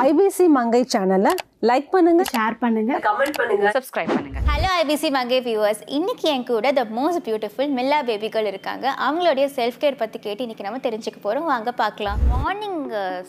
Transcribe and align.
IBC 0.00 0.44
மங்கை 0.56 0.80
சேனலை 0.92 1.30
like 1.68 1.88
பண்ணுங்க. 1.94 2.22
Share 2.34 2.54
பண்ணுங்க. 2.62 2.92
சப்ஸ்கிரைப் 3.76 4.12
பண்ணுங்க. 4.14 4.38
ஹலோ 4.50 4.70
ஐபிசி 4.82 5.08
மகே 5.16 5.38
வியூவர்ஸ் 5.46 5.82
இன்னைக்கு 5.96 6.26
என் 6.34 6.46
கூட 6.50 6.70
த 6.78 6.82
மோஸ்ட் 6.98 7.22
பியூட்டிஃபுல் 7.26 7.70
மில்லா 7.78 7.98
பேபிகள் 8.08 8.48
இருக்காங்க. 8.52 8.86
அவங்களுடைய 9.06 9.46
செல்ஃப் 9.58 9.78
கேர் 9.82 9.98
பற்றி 10.02 10.18
கேட்டு 10.26 10.44
இன்னைக்கு 10.46 10.66
நம்ம 10.66 10.80
தெரிஞ்சுக்க 10.86 11.20
போகிறோம் 11.26 11.50
வாங்க 11.52 11.72
பார்க்கலாம். 11.82 12.22
Morning 12.32 12.80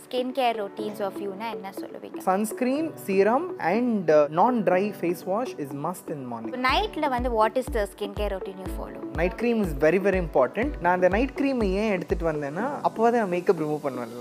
skin 0.03 0.33
care 0.39 0.57
routines 0.63 1.03
of 1.09 1.19
யூனா 1.25 1.49
என்ன 1.55 1.73
சொல்லுவீங்க? 1.81 2.23
Sunscreen 2.29 2.87
serum 3.07 3.45
and 3.73 4.09
uh, 4.17 4.23
non-dry 4.41 4.85
face 5.03 5.23
wash 5.33 5.53
is 5.65 5.71
must 5.87 6.07
in 6.15 6.23
morning. 6.31 6.57
நைட்டில் 6.69 7.11
வந்து 7.17 7.31
what 7.37 7.59
is 7.63 7.71
the 7.77 7.87
skin 7.93 8.17
care 8.21 8.33
routine 8.37 8.59
you 8.65 8.71
follow 8.79 9.01
night 9.21 9.37
cream 9.43 9.61
is 9.67 9.77
very 9.85 10.01
very 10.09 10.21
important 10.25 10.73
நான் 10.83 10.95
அந்த 10.97 11.09
நைட் 11.17 11.37
க்ரீம் 11.41 11.63
ஏன் 11.83 11.93
எடுத்துட்டு 11.97 12.31
வந்தேன்னா 12.31 12.67
அப்போ 12.89 13.11
தான் 13.17 13.31
மேக்கப் 13.35 13.63
ரிமூவ் 13.65 13.85
பண்ணுவேன். 13.87 14.13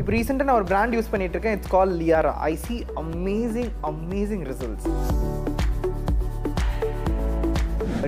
இப்போ 0.00 0.12
ரீசெண்டாக 0.14 0.46
நான் 0.48 0.58
ஒரு 0.60 0.68
பிராண்ட் 0.70 0.94
யூஸ் 0.96 1.10
பண்ணிட்டு 1.12 1.34
இருக்கேன். 1.36 1.56
It's 1.56 1.72
call 1.74 1.90
Liara 2.00 2.32
I 2.50 2.52
see 2.66 2.76
amazing 3.02 3.72
amazing 3.90 4.44
results 4.50 4.86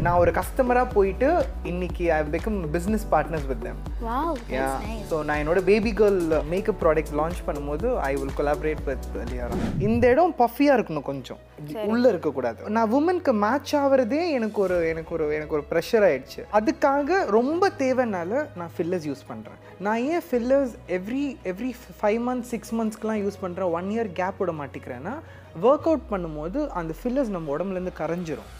நான் 0.00 0.18
ஒரு 0.18 0.32
கஸ்டமராக 0.36 0.86
போயிட்டு 0.94 1.26
இன்னைக்கு 1.70 2.04
I 2.14 2.18
become 2.34 2.56
business 2.74 3.04
partners 3.10 3.46
with 3.50 3.64
yeah 4.54 4.68
so 5.10 5.16
நான் 5.28 5.40
என்னோட 5.42 5.60
baby 5.68 5.90
girl 5.98 6.20
makeup 6.52 6.78
product 6.82 7.12
launch 7.20 7.40
பண்ணும்போது 7.48 7.88
I 8.08 8.12
will 8.14 8.32
collaborate 8.38 8.80
with 8.86 9.08
Liara 9.32 9.58
இந்த 9.88 10.04
இடம் 10.14 10.34
பஃபியாக 10.38 10.76
இருக்கணும் 10.78 11.06
கொஞ்சம். 11.10 11.40
உள்ளே 11.92 12.08
இருக்கக்கூடாது. 12.12 12.70
நான் 12.76 12.94
உமனுக்கு 12.98 13.32
மேட்ச் 13.44 13.74
ஆகிறதே 13.82 14.22
எனக்கு 14.38 14.60
ஒரு 14.60 14.78
எனக்கு 14.92 15.14
ஒரு 15.16 15.26
எனக்கு 15.36 15.56
ஒரு 15.58 15.64
ப்ரெஷர் 15.72 16.06
ஆயிடுச்சு. 16.08 16.40
அதுக்காக 16.60 17.20
ரொம்ப 17.38 17.70
தேவைனால 17.82 18.30
நான் 18.60 18.72
ஃபில்லர்ஸ் 18.76 19.08
யூஸ் 19.10 19.28
பண்ணுறேன் 19.30 19.60
நான் 19.86 20.02
ஏன் 20.14 20.24
fillers 20.28 20.74
every 20.98 21.36
every 21.52 21.70
five 22.00 22.20
months 22.28 22.50
six 22.54 22.74
மந்த்ஸ்க்குலாம் 22.80 23.22
use 23.24 23.42
பண்ணுறேன் 23.44 23.70
ஒன் 23.80 23.90
இயர் 23.96 24.12
கேப் 24.20 24.40
விட 24.42 24.54
மாட்டேங்கிறேன்னா 24.62 25.14
ஒர்க் 25.68 25.88
அவுட் 25.90 26.10
பண்ணும்போது 26.10 26.58
அந்த 26.80 26.94
ஃபில்லர்ஸ் 27.00 27.34
நம்ம 27.36 27.56
உடம்புலேருந்து 27.56 27.94
கரைஞ்சிரும். 28.02 28.50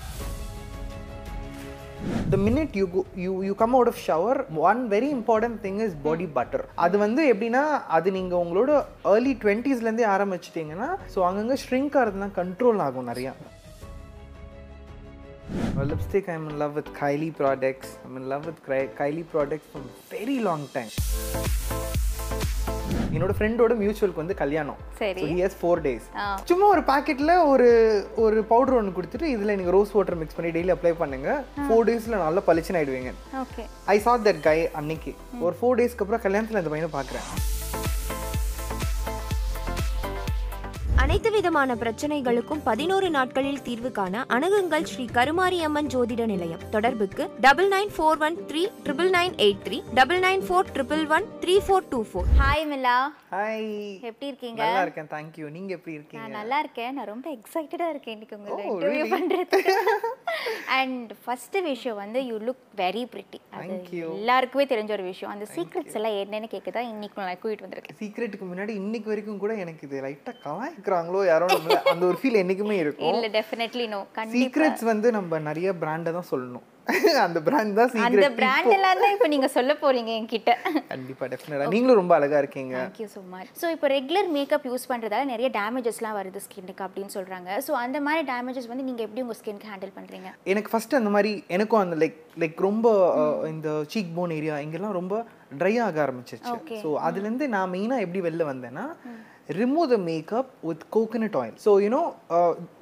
The 2.33 2.39
minute 2.47 2.75
you 2.81 2.87
go 2.95 3.01
you 3.25 3.33
you 3.47 3.55
come 3.63 3.75
out 3.79 3.89
of 3.91 3.97
shower 4.07 4.35
one 4.69 4.81
very 4.95 5.11
important 5.19 5.57
thing 5.65 5.77
is 5.87 5.93
body 6.07 6.29
butter 6.39 6.63
அது 6.85 6.99
வந்து 6.99 7.23
எப்படின்னா 7.33 7.65
அது 7.97 8.11
நீங்கள் 8.19 8.43
உங்களோட 8.45 8.71
ஏர்லி 9.15 9.35
டுவெண்ட்டீஸ்லேருந்தே 9.43 10.07
ஆரம்பிச்சிட்டிங்கன்னா 10.17 10.91
ஸோ 11.15 11.21
அங்கங்கே 11.31 11.59
ஷ்ரிங்க் 11.65 11.97
ஆகிறதுலாம் 12.01 12.37
கண்ட்ரோல் 12.41 12.85
ஆகும் 12.89 13.11
நிறையா 13.13 13.35
lipstick 15.91 16.27
i'm 16.33 16.45
in 16.51 16.59
love 16.59 16.75
with 16.79 16.89
kylie 16.99 17.31
products 17.39 17.89
i'm 18.05 18.17
in 18.21 18.29
love 18.33 18.45
with 18.49 18.59
Ky- 18.67 18.91
kylie 19.01 19.25
products 19.33 19.67
from 19.73 19.85
very 20.15 20.39
long 20.49 20.63
time 20.77 20.91
என்னோட 23.15 23.33
ஃப்ரெண்டோட 23.39 23.73
மியூச்சுவலுக்கு 23.83 24.23
வந்து 24.25 24.35
கல்யாணம். 24.35 24.79
சரி. 24.99 25.25
has 25.43 25.55
four 25.61 25.83
days. 25.87 26.07
சும்மா 26.45 26.67
ஒரு 26.67 26.81
பாக்கெட்டில் 26.93 27.35
ஒரு 27.53 27.69
ஒரு 28.25 28.45
பவுடர் 28.53 28.79
ஒன்று 28.81 28.97
கொடுத்துட்டு 28.99 29.29
இதில் 29.35 29.57
நீங்கள் 29.57 29.77
ரோஸ் 29.79 29.95
வாட்டர் 29.97 30.19
மிக்ஸ் 30.23 30.37
பண்ணி 30.39 30.53
டெய்லி 30.59 30.75
அப்ளை 30.77 30.95
பண்ணுங்க. 31.03 31.45
ஃபோர் 31.67 31.87
டேஸில் 31.91 32.23
நல்லா 32.27 32.43
பளிச்சுன்னு 32.47 32.81
ஆயிடுவீங்க. 32.81 33.13
ஐ 33.95 33.99
saw 34.07 34.17
தட் 34.29 34.41
கை 34.41 34.59
அன்னைக்கு. 34.81 35.15
ஒரு 35.41 35.57
ஃபோர் 35.61 35.79
டேஸ்க்கு 35.81 36.05
அப்புறம் 36.07 36.25
கல்யாணத்தில் 36.27 36.63
அந்த 36.63 36.73
பையனை 36.75 36.91
பார்க்குறேன் 36.99 37.27
அனைத்து 41.03 41.29
விதமான 41.35 41.75
பிரச்சனைகளுக்கும் 41.81 42.61
பதினோரு 42.67 43.09
நாட்களில் 43.15 43.63
தீர்வு 43.67 43.91
காண 43.99 44.25
அணுகுங்கள் 44.35 44.87
ஸ்ரீ 44.91 45.05
கருமாரியம்மன் 45.17 45.89
ஜோதிட 45.95 46.23
நிலையம். 46.33 46.63
தொடர்புக்கு 46.75 47.25
double 47.45 47.71
nine 47.75 47.91
four 47.97 48.21
one 48.27 48.37
three 48.51 48.63
triple 48.85 49.11
nine 49.17 49.35
eight 49.45 49.63
three 49.67 49.79
double 49.99 50.21
nine 50.27 50.43
four 50.49 50.69
triple 50.77 51.05
one 51.17 51.27
three 51.45 51.55
four 51.67 51.87
two 51.93 52.01
four. 52.11 52.29
Hi 52.43 52.65
Milla 52.73 52.97
hi 53.35 53.67
எப்படி 54.11 54.29
இருக்கீங்க? 54.31 54.61
நல்லா 54.63 54.83
இருக்கேன் 54.87 55.11
தேங்க்யூ 55.15 55.49
நீங்கள் 55.57 55.77
எப்படி 55.79 55.93
நான் 55.93 55.99
இருக்கீங்க 56.01 56.29
நல்லா 56.39 56.59
இருக்கேன். 56.65 56.93
நான் 56.99 57.11
ரொம்ப 57.13 57.27
எக்ஸைட்டடாக 57.39 57.93
இருக்கேன் 57.95 58.17
இன்னைக்கு 58.17 58.37
உங்களை 58.39 58.53
Oh, 58.59 58.69
இன்டர்வியூ 58.71 59.03
really? 59.03 59.13
பண்ணுறதுக்கு 59.17 59.75
அண்ட் 60.79 61.11
ஃபர்ஸ்ட் 61.25 61.59
விஷயம் 61.71 62.01
வந்து 62.03 62.23
யூ 62.29 62.39
லுக் 62.49 62.63
வெரி 62.83 63.05
பிரிட்டி 63.15 63.41
அது 63.59 63.75
you. 63.99 64.09
எல்லாருக்குமே 64.21 64.67
தெரிஞ்ச 64.75 64.93
ஒரு 64.99 65.07
விஷயம். 65.11 65.35
அந்த 65.37 65.49
சீக்ரெட்ஸ் 65.57 65.99
எல்லாம் 66.01 66.19
என்னன்னு 66.23 66.53
கேட்க 66.55 66.71
தான் 66.79 66.91
இன்னைக்கு 66.95 67.21
நான் 67.23 67.43
கூட்டிட்டு 67.43 67.67
வந்திருக்கேன். 67.69 67.99
சீக்ரெட்டுக்கு 68.05 68.49
முன்னாடி 68.53 68.75
இன்னைக்கு 68.85 69.11
வரைக்கும் 69.15 69.43
கூட 69.45 69.53
எனக்கு 69.65 69.85
இது 69.89 70.05
லைட்டாக 70.07 70.37
கலாய்க்கிறாங்களோ 70.47 70.91
யாரோ 71.33 71.47
நம்மள 71.55 71.79
அந்த 71.95 72.05
ஒரு 72.11 72.19
ஃபீல் 72.23 72.41
என்றைக்குமே 72.43 72.77
இருக்கும். 72.85 73.13
இல்ல 73.13 73.29
டெஃபினெட்லி 73.39 73.87
நோ 73.95 74.03
கண்டிப்பா. 74.19 74.43
சீக்ரெட்ஸ் 74.43 74.85
வந்து 74.93 75.11
நம்ம 75.19 75.41
நிறைய 75.49 75.71
பிராண்டை 75.85 76.13
தான் 76.19 76.31
சொல்லணும். 76.35 76.67
அந்த 77.25 77.39
பிராண்ட் 77.47 77.75
தான் 77.79 77.89
அந்த 77.89 77.97
சீக்ரெட் 77.97 78.37
பிராண்ட் 78.39 78.73
எல்லாம் 78.77 79.01
தான் 79.03 79.13
இப்போ 79.15 79.27
நீங்க 79.33 79.49
சொல்ல 79.57 79.73
போறீங்க 79.83 80.11
என்கிட்ட. 80.21 80.53
கண்டிப்பாக 80.93 81.27
டெஃபினட்டாக 81.33 81.73
நீங்களும் 81.75 81.99
ரொம்ப 82.01 82.13
அழகா 82.19 82.39
இருக்கீங்க. 82.43 82.75
Thank you 82.81 83.07
so 83.15 83.21
much 83.35 83.53
so 83.61 83.67
இப்போ 83.75 83.89
ரெகுலர் 83.95 84.29
மேக்கப் 84.37 84.67
யூஸ் 84.71 84.89
பண்ணுறதால 84.93 85.29
நிறைய 85.33 85.49
டேமேஜஸ்லாம் 85.59 86.17
வருது 86.21 86.43
ஸ்கின்னுக்கு 86.47 86.85
அப்படின்னு 86.87 87.15
சொல்றாங்க. 87.19 87.51
ஸோ 87.67 87.75
அந்த 87.85 88.01
மாதிரி 88.07 88.25
டேமேஜஸ் 88.33 88.69
வந்து 88.73 88.87
நீங்க 88.89 89.03
எப்படி 89.07 89.25
உங்க 89.27 89.37
ஸ்கின்க்கு 89.41 89.71
ஹேண்டில் 89.73 89.95
பண்றீங்க? 89.99 90.31
எனக்கு 90.55 90.73
ஃபர்ஸ்ட் 90.73 90.99
அந்த 91.01 91.13
மாதிரி 91.17 91.33
எனக்கும் 91.57 91.83
அந்த 91.85 91.99
லைக் 92.03 92.19
லைக் 92.45 92.59
ரொம்ப 92.69 92.87
இந்த 93.55 93.69
சீக் 93.95 94.15
போன் 94.19 94.37
ஏரியா 94.39 94.57
இங்கெல்லாம் 94.67 94.99
ரொம்ப 95.01 95.25
ட்ரை 95.61 95.75
ஆக 95.87 95.99
ஆரம்பிச்சிருச்சு. 96.07 96.57
ஸோ 96.85 96.91
அதுலேருந்து 97.09 97.49
நான் 97.57 97.73
மெயினாக 97.77 98.05
எப்படி 98.07 98.23
வெளில 98.29 98.45
வந்தேன்னா 98.53 98.87
remove 99.49 99.87
the 99.93 99.97
makeup 100.09 100.51
with 100.69 100.83
coconut 100.97 101.37
oil 101.41 101.55
so 101.65 101.71
you know 101.85 102.01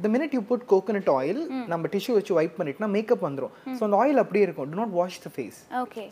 the 0.04 0.09
minute 0.15 0.34
you 0.37 0.41
put 0.50 0.65
coconut 0.72 1.10
oil 1.16 1.41
நம்ம 1.72 1.88
டிஷ்யூ 1.94 2.15
வச்சு 2.16 2.32
வைப் 2.38 2.56
பண்ணிட்டுனா 2.59 2.88
மேக்கப் 2.97 3.25
வந்துடும் 3.26 3.53
ஸோ 3.78 3.82
அந்த 3.87 3.98
ஆயில் 4.03 4.22
அப்படியே 4.22 4.44
இருக்கும். 4.47 4.71
Do 4.72 4.81
not 4.82 4.94
wash 4.98 5.21
the 5.26 5.31
face 5.37 5.59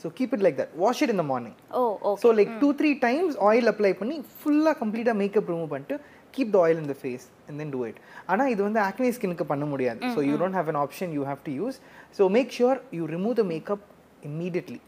so 0.05 0.11
keep 0.19 0.35
it 0.37 0.45
like 0.47 0.59
that 0.61 0.73
wash 0.85 1.03
it 1.07 1.13
இந்த 1.17 1.27
morning 1.33 1.57
oh 1.81 1.83
oh 2.05 2.13
so 2.23 2.31
like 2.39 2.53
two 2.63 2.71
three 2.81 2.93
times 3.07 3.37
oil 3.51 3.71
apply 3.73 3.93
பண்ணி 4.01 4.17
ஃபுல்லாக 4.39 4.75
கம்ப்ளீட்டாக 4.83 5.17
மேக்கப் 5.23 5.51
ரிமூவ் 5.53 5.71
பண்ணிட்டு 5.75 5.99
keep 6.35 6.53
the 6.55 6.61
oil 6.65 6.81
in 6.83 6.91
the 6.93 6.97
face 7.03 7.27
and 7.49 7.59
then 7.63 7.73
do 7.75 7.83
it 7.91 8.01
ஆனால் 8.33 8.51
இது 8.55 8.61
வந்து 8.69 8.81
acne 8.87 9.11
ஸ்கினுக்கு 9.17 9.47
பண்ண 9.53 9.67
முடியாது. 9.73 10.01
So 10.15 10.23
you 10.29 10.35
don't 10.43 10.59
have 10.61 10.71
an 10.73 10.81
option 10.85 11.13
you 11.19 11.25
have 11.31 11.43
to 11.49 11.55
use 11.61 11.79
so 12.19 12.27
make 12.37 12.53
sure 12.59 12.81
you 12.99 13.05
remove 13.15 13.37
the 13.41 13.47
makeup 13.53 13.85
immediately 14.29 14.81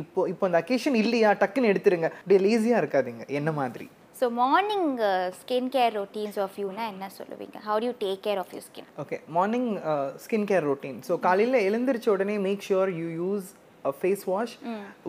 இப்போ 0.00 0.20
இப்போ 0.32 0.44
அந்த 0.48 0.58
அக்கேஷன் 0.62 0.96
இல்லையா 1.02 1.28
டக்குன்னு 1.42 1.70
எடுத்துருங்க. 1.72 2.08
அப்படியே 2.14 2.40
லேசியாக 2.46 2.80
இருக்காதீங்க. 2.82 3.22
என்ன 3.40 3.50
மாதிரி? 3.58 3.86
So 4.14 4.26
morning 4.34 4.88
skin 5.38 5.68
care 5.68 5.94
routines 5.94 6.38
of 6.38 6.56
யூனா 6.58 6.84
என்ன 6.88 7.06
சொல்லுவீங்க? 7.16 7.56
How 7.66 7.80
to 7.82 7.90
take 8.02 8.20
care 8.22 8.38
of 8.38 8.52
your 8.54 8.66
skin 8.66 8.88
okay 8.98 9.16
morning 9.28 9.68
skin 10.16 10.46
care 10.50 10.66
routine 10.70 10.98
so 11.08 11.14
காலையில் 11.20 11.58
எழுந்திரிச்ச 11.66 12.08
உடனே 12.08 12.36
make 12.38 12.64
sure 12.68 12.92
you 13.00 13.08
use 13.20 13.48
a 13.90 13.92
face 14.02 14.22
wash 14.32 14.52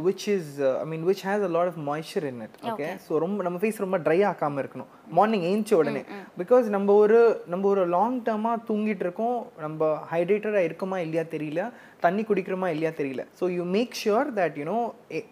which 0.06 0.24
is 0.34 0.46
uh, 0.68 0.82
i 0.84 0.86
mean 0.92 1.04
which 1.10 1.22
has 1.30 1.42
a 1.50 1.52
lot 1.56 1.68
of 1.72 1.76
moisture 1.90 2.24
in 2.30 2.38
it 2.46 2.54
okay? 2.72 2.90
So 3.06 3.20
ரொம்ப 3.24 3.44
நம்ம 3.48 3.60
face 3.62 3.82
ரொம்ப 3.84 3.98
try 4.06 4.18
ஆக்காம 4.30 4.62
இருக்கணும். 4.64 4.90
Morning 5.18 5.46
ஏஞ்ச 5.52 5.74
உடனே. 5.82 6.02
Because 6.42 6.66
நம்ம 6.76 6.94
ஒரு 7.04 7.20
நம்ம 7.54 7.68
ஒரு 7.74 7.84
லாங் 7.96 8.18
டேர்மாக 8.28 8.64
தூங்கிட்டு 8.70 9.04
இருக்கோம். 9.06 9.38
நம்ம 9.66 9.90
ஹைட்ரேட்டடாக 10.12 10.68
இருக்குமா 10.70 11.00
இல்லையா 11.06 11.24
தெரியல. 11.36 11.64
தண்ணி 12.06 12.24
குடிக்கிறோமா 12.30 12.70
இல்லையா 12.76 12.92
தெரியல. 13.02 13.26
So 13.42 13.48
you 13.58 13.66
make 13.76 14.00
sure 14.04 14.32
that 14.40 14.58
you know 14.62 14.80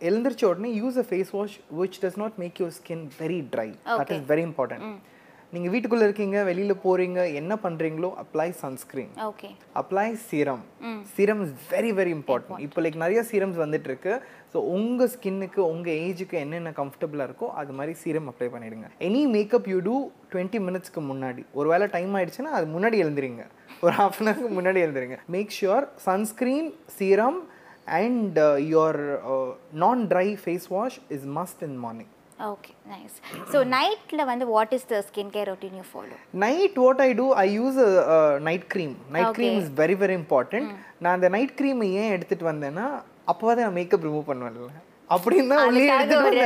எழுந்திரிச்ச 0.10 0.46
உடனே 0.52 0.72
use 0.82 1.00
a 1.04 1.08
face 1.10 1.34
wash 1.38 1.58
which 1.82 1.98
does 2.06 2.18
not 2.24 2.34
make 2.44 2.58
your 2.64 2.72
skin 2.80 3.02
very 3.22 3.42
dry. 3.56 3.70
That 4.00 4.12
is 4.18 4.24
very 4.34 4.46
important. 4.52 4.84
நீங்க 5.54 5.68
வீட்டுக்குள்ள 5.74 6.06
இருக்கீங்க 6.08 6.38
வெளியில 6.48 6.74
போறீங்க 6.84 7.20
என்ன 7.40 7.54
பண்றீங்களோ 7.64 8.10
apply 8.22 8.48
sunscreen 8.62 9.12
okay 9.26 9.50
apply 9.82 10.06
serum 10.30 10.64
serum 11.16 11.42
is 11.46 11.52
very 11.74 11.92
very 12.00 12.12
important 12.18 12.64
இப்போ 12.66 12.82
லைக் 12.84 12.98
நிறைய 13.04 13.22
சீரம்ஸ் 13.32 13.60
வந்துட்டு 13.64 13.90
இருக்கு 13.92 14.14
ஸோ 14.54 14.60
உங்க 14.76 15.08
ஸ்கின்னுக்கு 15.14 15.62
உங்க 15.74 15.90
ஏஜுக்கு 16.06 16.38
என்னென்ன 16.44 16.72
கம்ஃபர்டபுளாக 16.80 17.28
இருக்கோ 17.30 17.50
அது 17.62 17.74
மாதிரி 17.80 17.94
சீரம் 18.04 18.30
அப்ளை 18.32 18.48
பண்ணிடுங்க. 18.56 18.90
Any 19.10 19.22
makeup 19.36 19.70
you 19.74 19.80
do 19.90 19.96
twenty 20.32 20.62
மினிட்ஸ்க்கு 20.68 21.04
முன்னாடி. 21.12 21.44
ஒரு 21.60 21.70
வேளை 21.74 21.88
டைம் 21.96 22.12
ஆயிடுச்சுன்னா 22.18 22.56
அது 22.60 22.68
முன்னாடி 22.76 22.98
எழுந்துருங்க. 23.06 23.46
ஒரு 23.86 23.94
ஹாஃப் 24.00 24.20
அன் 24.22 24.32
ஹவருக்கு 24.32 24.58
முன்னாடி 24.60 24.82
எழுந்துருங்க. 24.86 25.20
Make 25.36 25.54
sure 25.60 25.88
sunscreen 26.10 26.70
serum 26.98 27.40
and 28.02 28.42
your 28.74 29.02
non 29.84 30.04
dry 30.14 30.28
face 30.44 30.68
wash 30.76 31.00
is 31.18 31.30
must 31.40 31.64
in 31.70 31.80
morning 31.86 32.12
okay 32.48 32.72
nice 32.90 33.16
so 33.52 33.58
நைட்டில் 33.74 34.24
வந்து 34.26 34.46
what 34.50 34.74
is 34.74 34.88
the 34.88 35.02
skin 35.08 35.32
care 35.32 35.50
routine 35.52 35.76
you 35.80 35.86
follow 35.90 36.16
night 36.44 36.78
what 36.80 37.02
I 37.02 37.10
do 37.14 37.28
I 37.40 37.48
use 37.54 37.80
night 38.48 38.66
cream 38.74 38.96
night 39.16 39.36
cream 39.38 39.58
is 39.60 39.70
very 39.78 39.96
very 40.02 40.16
important 40.22 40.70
நான் 41.02 41.14
அந்த 41.14 41.30
night 41.30 41.54
cream 41.60 41.84
ஏன் 41.96 42.14
எடுத்துட்டு 42.14 42.48
வந்தேன்னா 42.50 42.88
அப்போ 43.28 43.44
தான் 43.50 43.64
நான் 43.64 43.78
மேக்கப் 43.78 44.06
ரிமூவ் 44.06 44.30
பண்ணுவேன்ல. 44.30 44.72
அப்படின்னு 45.10 45.56
உள்ளே 45.70 45.82
எடுத்துட்டு 45.96 46.46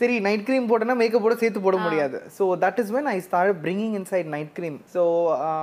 சரி 0.00 0.14
நைட் 0.20 0.44
க்ரீம் 0.46 0.68
போட்டேன்னா 0.68 0.96
மேக்கப் 0.96 1.24
போட 1.24 1.34
சேர்த்து 1.34 1.60
போட 1.60 1.76
முடியாது. 1.76 2.18
So 2.36 2.44
that 2.62 2.78
is 2.82 2.92
when 2.94 3.08
I 3.08 3.18
start 3.20 3.58
bringing 3.64 3.94
inside 3.98 4.28
night 4.34 4.52
cream 4.58 4.78
so 4.94 5.02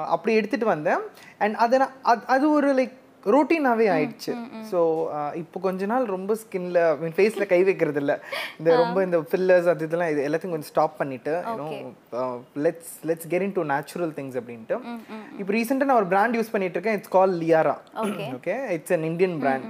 அப்படி 0.10 0.34
எடுத்துட்டு 0.36 0.66
வந்தேன். 0.66 1.02
அண்ட் 1.40 1.56
அது- 1.58 1.90
அது 2.28 2.46
ஒரு 2.52 2.70
லைக் 2.74 2.94
ரொட்டீனாகவே 3.34 3.86
ஆயிடுச்சு. 3.96 4.32
ஸோ 4.72 4.80
இப்போ 5.42 5.58
கொஞ்ச 5.66 5.86
நாள் 5.92 6.06
ரொம்ப 6.16 6.36
ஸ்கின்ல 6.42 6.80
மீன் 7.02 7.16
ஃபேஸில் 7.18 7.50
கை 7.54 7.60
வைக்கிறது 7.70 8.00
இல்ல 8.04 8.14
இந்த 8.60 8.70
ரொம்ப 8.82 9.04
இந்த 9.08 9.18
ஃபில்லர்ஸ் 9.32 9.70
அது 9.74 9.86
இதெல்லாம் 9.88 10.12
இது 10.14 10.26
எல்லாத்தையும் 10.28 10.56
கொஞ்சம் 10.56 10.72
ஸ்டாப் 10.74 10.96
பண்ணிட்டு 11.02 11.34
let's 12.66 12.94
let's 13.10 13.30
get 13.34 13.46
into 13.60 13.64
natural 13.74 14.14
things 14.18 14.38
அப்படின்ட்டு. 14.42 14.78
இப்போ 15.42 15.52
ரீசெண்டாக 15.58 15.90
நான் 15.92 16.02
ஒரு 16.02 16.10
பிராண்ட் 16.14 16.38
யூஸ் 16.40 16.54
பண்ணிட்டு 16.56 16.78
இருக்கேன் 16.80 16.98
it's 17.00 17.14
call 17.18 17.36
Liara 17.44 17.76
okay 18.38 18.56
it's 18.78 18.96
an 18.98 19.08
Indian 19.12 19.38
brand 19.44 19.66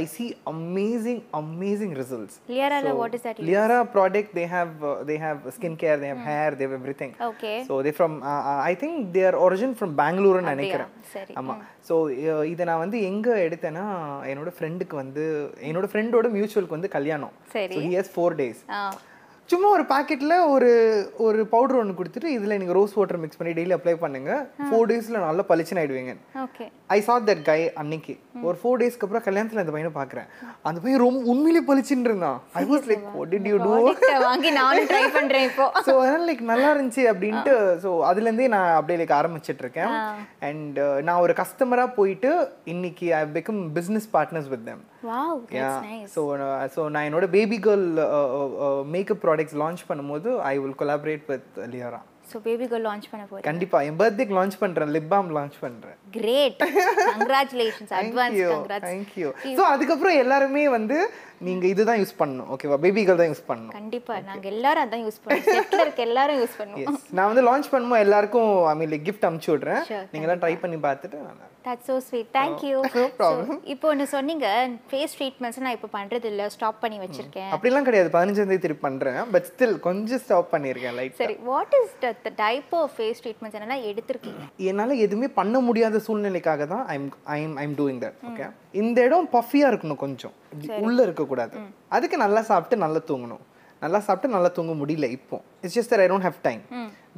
I 0.00 0.02
see 0.16 0.26
amazing 0.54 1.22
amazing 1.42 1.94
results 2.02 2.38
லியரால 2.54 2.94
what 3.02 3.16
is 3.18 3.26
that 3.28 3.44
Liara 3.48 3.78
product 3.94 4.30
they 4.38 4.44
have 4.54 4.70
uh, 4.82 4.94
they 5.08 5.16
have 5.24 5.38
skincare 5.56 5.96
they 6.02 6.08
have 6.12 6.22
hair 6.28 6.48
they 6.58 6.64
have 6.66 6.74
everything. 6.78 7.12
Okay 7.28 7.52
so 7.68 7.74
they 7.84 7.92
from 7.98 8.12
uh, 8.22 8.42
uh, 8.50 8.60
I 8.70 8.74
think 8.82 8.94
they 9.14 9.24
are 9.28 9.36
origin 9.46 9.70
from 9.80 9.90
Bangalore 10.00 10.40
னு 10.40 10.50
நினைக்கிறேன். 10.52 10.90
சரி. 11.14 11.34
ஆமா. 11.40 11.54
So 11.88 11.94
இதை 12.52 12.62
நான் 12.70 12.82
வந்து 12.84 12.98
எங்க 13.10 13.28
எடுத்தேன்னா 13.46 13.84
என்னோட 14.32 14.50
ஃப்ரெண்டுக்கு 14.56 14.96
வந்து 15.02 15.24
என்னோட 15.70 15.88
ஃப்ரெண்டோட 15.92 16.28
மியூச்சுவலுக்கு 16.36 16.78
வந்து 16.78 16.94
கல்யாணம். 16.96 17.34
ஹியர்ஸ் 17.84 18.14
ஃபோர் 18.14 18.38
டேஸ் 18.40 18.62
சும்மா 19.50 19.68
ஒரு 19.76 19.84
பாக்கெட்ல 19.90 20.34
ஒரு 20.52 20.70
ஒரு 21.26 21.40
பவுடர் 21.52 21.78
ஒன்று 21.80 21.96
கொடுத்துட்டு 21.98 22.28
இதுல 22.36 22.56
நீங்க 22.60 22.74
ரோஸ் 22.78 22.96
வாட்டர் 22.98 23.20
மிக்ஸ் 23.24 23.38
பண்ணி 23.40 23.52
டெய்லி 23.58 23.74
அப்ளை 23.76 23.94
பண்ணுங்க. 24.04 24.30
ஃபோர் 24.68 24.88
டேஸ்ல 24.90 25.20
நல்லா 25.26 25.44
பளிச்சுன்னு 25.50 25.82
ஆயிடுவீங்க. 25.82 26.14
ஐ 26.90 26.98
saw 27.06 27.14
தட் 27.28 27.40
கை 27.48 27.56
அன்னைக்கு. 27.80 28.12
ஒரு 28.48 28.56
ஃபோர் 28.58 28.78
டேஸ்க்கு 28.80 29.04
அப்புறம் 29.06 29.24
கல்யாணத்துல 29.26 29.62
அந்த 29.62 29.72
பையனை 29.74 29.90
பார்க்குறேன். 29.96 30.26
அந்த 30.68 30.78
பையன் 30.82 31.02
ரொம்ப 31.04 31.20
உண்மையிலே 31.32 31.62
பளிச்சுன்னு 31.68 32.08
இருந்தான் 32.10 32.38
I 32.60 32.62
was 32.70 32.86
like 32.90 33.06
what 33.14 33.30
did 33.32 33.48
you 33.50 33.56
do 33.64 33.70
வாங்கி 34.26 34.50
நானும் 34.58 34.88
ட்ரை 34.90 35.02
பண்றேன் 35.18 35.46
இப்போ. 35.50 35.66
ஸோ 35.86 35.92
அதனால 36.02 36.22
லைக் 36.30 36.42
நல்லா 36.52 36.68
இருந்துச்சு 36.74 37.04
அப்படின்ட்டு 37.12 37.54
ஸோ 37.84 37.92
அதுலேருந்தே 38.10 38.48
நான் 38.56 38.70
அப்படியே 38.78 38.98
லைக் 39.02 39.16
ஆரம்பிச்சிட்டு 39.20 39.64
இருக்கேன். 39.66 39.92
அண்ட் 40.48 40.78
நான் 41.08 41.22
ஒரு 41.26 41.34
கஸ்டமராக 41.42 41.96
போயிட்டு 42.00 42.32
இன்னைக்கு 42.74 43.08
I 43.20 43.24
become 43.38 43.62
business 43.78 44.08
partners 44.16 44.50
with 44.54 44.66
them 44.70 44.84
so 46.16 46.22
so 46.76 46.82
நான் 46.94 47.06
என்னோட 47.08 47.28
baby 47.36 47.58
girl 47.68 47.86
makeup 48.96 49.24
products 49.24 49.58
launch 49.62 49.88
பண்ணும்போது 49.90 50.30
I 50.52 50.56
will 50.64 50.78
collaborate 50.82 51.26
with 51.32 51.50
Liyara 51.74 52.02
so 52.30 52.36
baby 52.46 52.64
girl 52.70 52.86
launch 52.86 53.04
பண்ண 53.10 53.24
போறேன் 53.28 53.44
கண்டிப்பா. 53.48 53.78
என் 53.88 53.98
பர்த்டேக்கு 54.00 54.34
லான்ச் 54.38 54.56
பண்றேன். 54.62 54.90
லிப் 54.94 55.10
பாம் 55.12 55.28
லான்ச் 55.36 55.58
பண்றேன். 55.64 55.98
Great 56.14 56.60
congratulations 57.12 57.92
advance 58.00 58.40
congrats 58.52 58.88
thank you 58.90 59.30
so 59.58 59.64
அதுக்கப்புறம் 59.74 60.18
எல்லாருமே 60.24 60.64
வந்து 60.76 60.98
நீங்க 61.46 61.64
இதுதான் 61.70 61.98
யூஸ் 62.00 62.18
பண்ணணும். 62.20 62.46
ஓகேவா 62.52 62.76
பேபி 62.84 63.00
கேர்ள் 63.06 63.18
தான் 63.20 63.30
யூஸ் 63.30 63.42
பண்ணணும். 63.48 63.74
கண்டிப்பா. 63.78 64.14
நாங்க 64.28 64.46
எல்லாரும் 64.52 64.84
அதான் 64.84 65.02
யூஸ் 65.06 65.18
பண்ணுவோம் 65.24 65.48
செட்ல 65.56 65.80
இருக்க 65.86 66.00
எல்லாரும் 66.08 66.38
யூஸ் 66.42 66.54
பண்ணுவோம். 66.60 66.96
நான் 67.16 67.28
வந்து 67.30 67.42
லான்ச் 67.48 67.68
பண்ணும்போது 67.72 68.04
எல்லாருக்கும் 68.06 68.52
ஐ 68.70 68.72
மீன் 68.80 68.90
லைக் 68.92 69.04
கிஃப்ட் 69.08 69.26
அனுப்பிச்சு 69.28 69.52
விட்றேன். 69.54 69.82
நீங்க 70.12 70.26
எல்லாம் 70.26 70.42
ட்ரை 70.44 70.54
பண்ணி 70.62 70.78
பார்த்துட்டு 70.86 71.18
தட்ஸ் 71.66 71.88
ஸோ 71.90 71.96
ஸ்வீட் 72.06 72.30
தேங்க்யூ 72.38 72.76
இப்போ 73.74 73.86
ஒன்று 73.92 74.06
சொன்னீங்க. 74.14 74.46
ஃபேஸ் 74.90 75.16
ட்ரீட்மெண்ட்ஸ் 75.18 75.60
நான் 75.66 75.76
இப்போ 75.78 75.90
பண்றது 75.98 76.26
இல்ல 76.32 76.48
ஸ்டாப் 76.56 76.80
பண்ணி 76.84 76.98
வச்சிருக்கேன். 77.04 77.50
அப்படிலாம் 77.56 77.88
கிடையாது. 77.88 78.10
பதினஞ்சாம் 78.16 78.50
தேதி 78.52 78.64
திருப்பி 78.66 78.84
பண்றேன். 78.88 79.20
பட் 79.34 79.48
ஸ்டில் 79.50 79.76
கொஞ்சம் 79.88 80.22
ஸ்டாப் 80.24 80.50
பண்ணியிருக்கேன் 80.54 80.96
லைட் 81.00 81.20
சரி 81.22 81.36
what 81.50 81.76
is 81.82 81.94
the 82.26 82.32
type 82.44 82.72
of 82.82 82.94
face 82.98 83.22
treatments 83.26 83.58
என்னெல்லாம் 83.60 83.84
எடுத்திருக்கீங்க? 83.92 84.42
என்னால 84.72 84.98
எதுவுமே 85.06 85.30
பண்ண 85.40 85.56
முடியாத 85.68 85.95
சூழ்நிலைக்காக 86.06 86.66
தான் 86.66 86.86
I'm 86.94 87.06
I'm 87.24 87.54
I'm 87.62 87.74
doing 87.80 88.00
that 88.04 88.18
okay 88.30 88.46
இந்த 88.82 88.98
இடம் 89.08 89.28
பஃபியா 89.32 89.66
இருக்கணும் 89.72 90.00
கொஞ்சம். 90.04 90.34
உள்ள 90.86 90.98
இருக்கக்கூடாது. 91.02 91.56
அதுக்கு 91.88 92.16
நல்லா 92.16 92.42
சாப்பிட்டு 92.42 92.76
நல்லா 92.84 93.00
தூங்கணும். 93.10 93.44
நல்லா 93.82 93.98
சாப்பிட்டு 93.98 94.34
நல்லா 94.34 94.48
தூங்க 94.48 94.74
முடியல 94.82 95.08
இப்போ. 95.18 95.38
It's 95.62 95.78
just 95.78 95.94
I 96.04 96.08
don't 96.12 96.26
have 96.28 96.40
time 96.48 96.62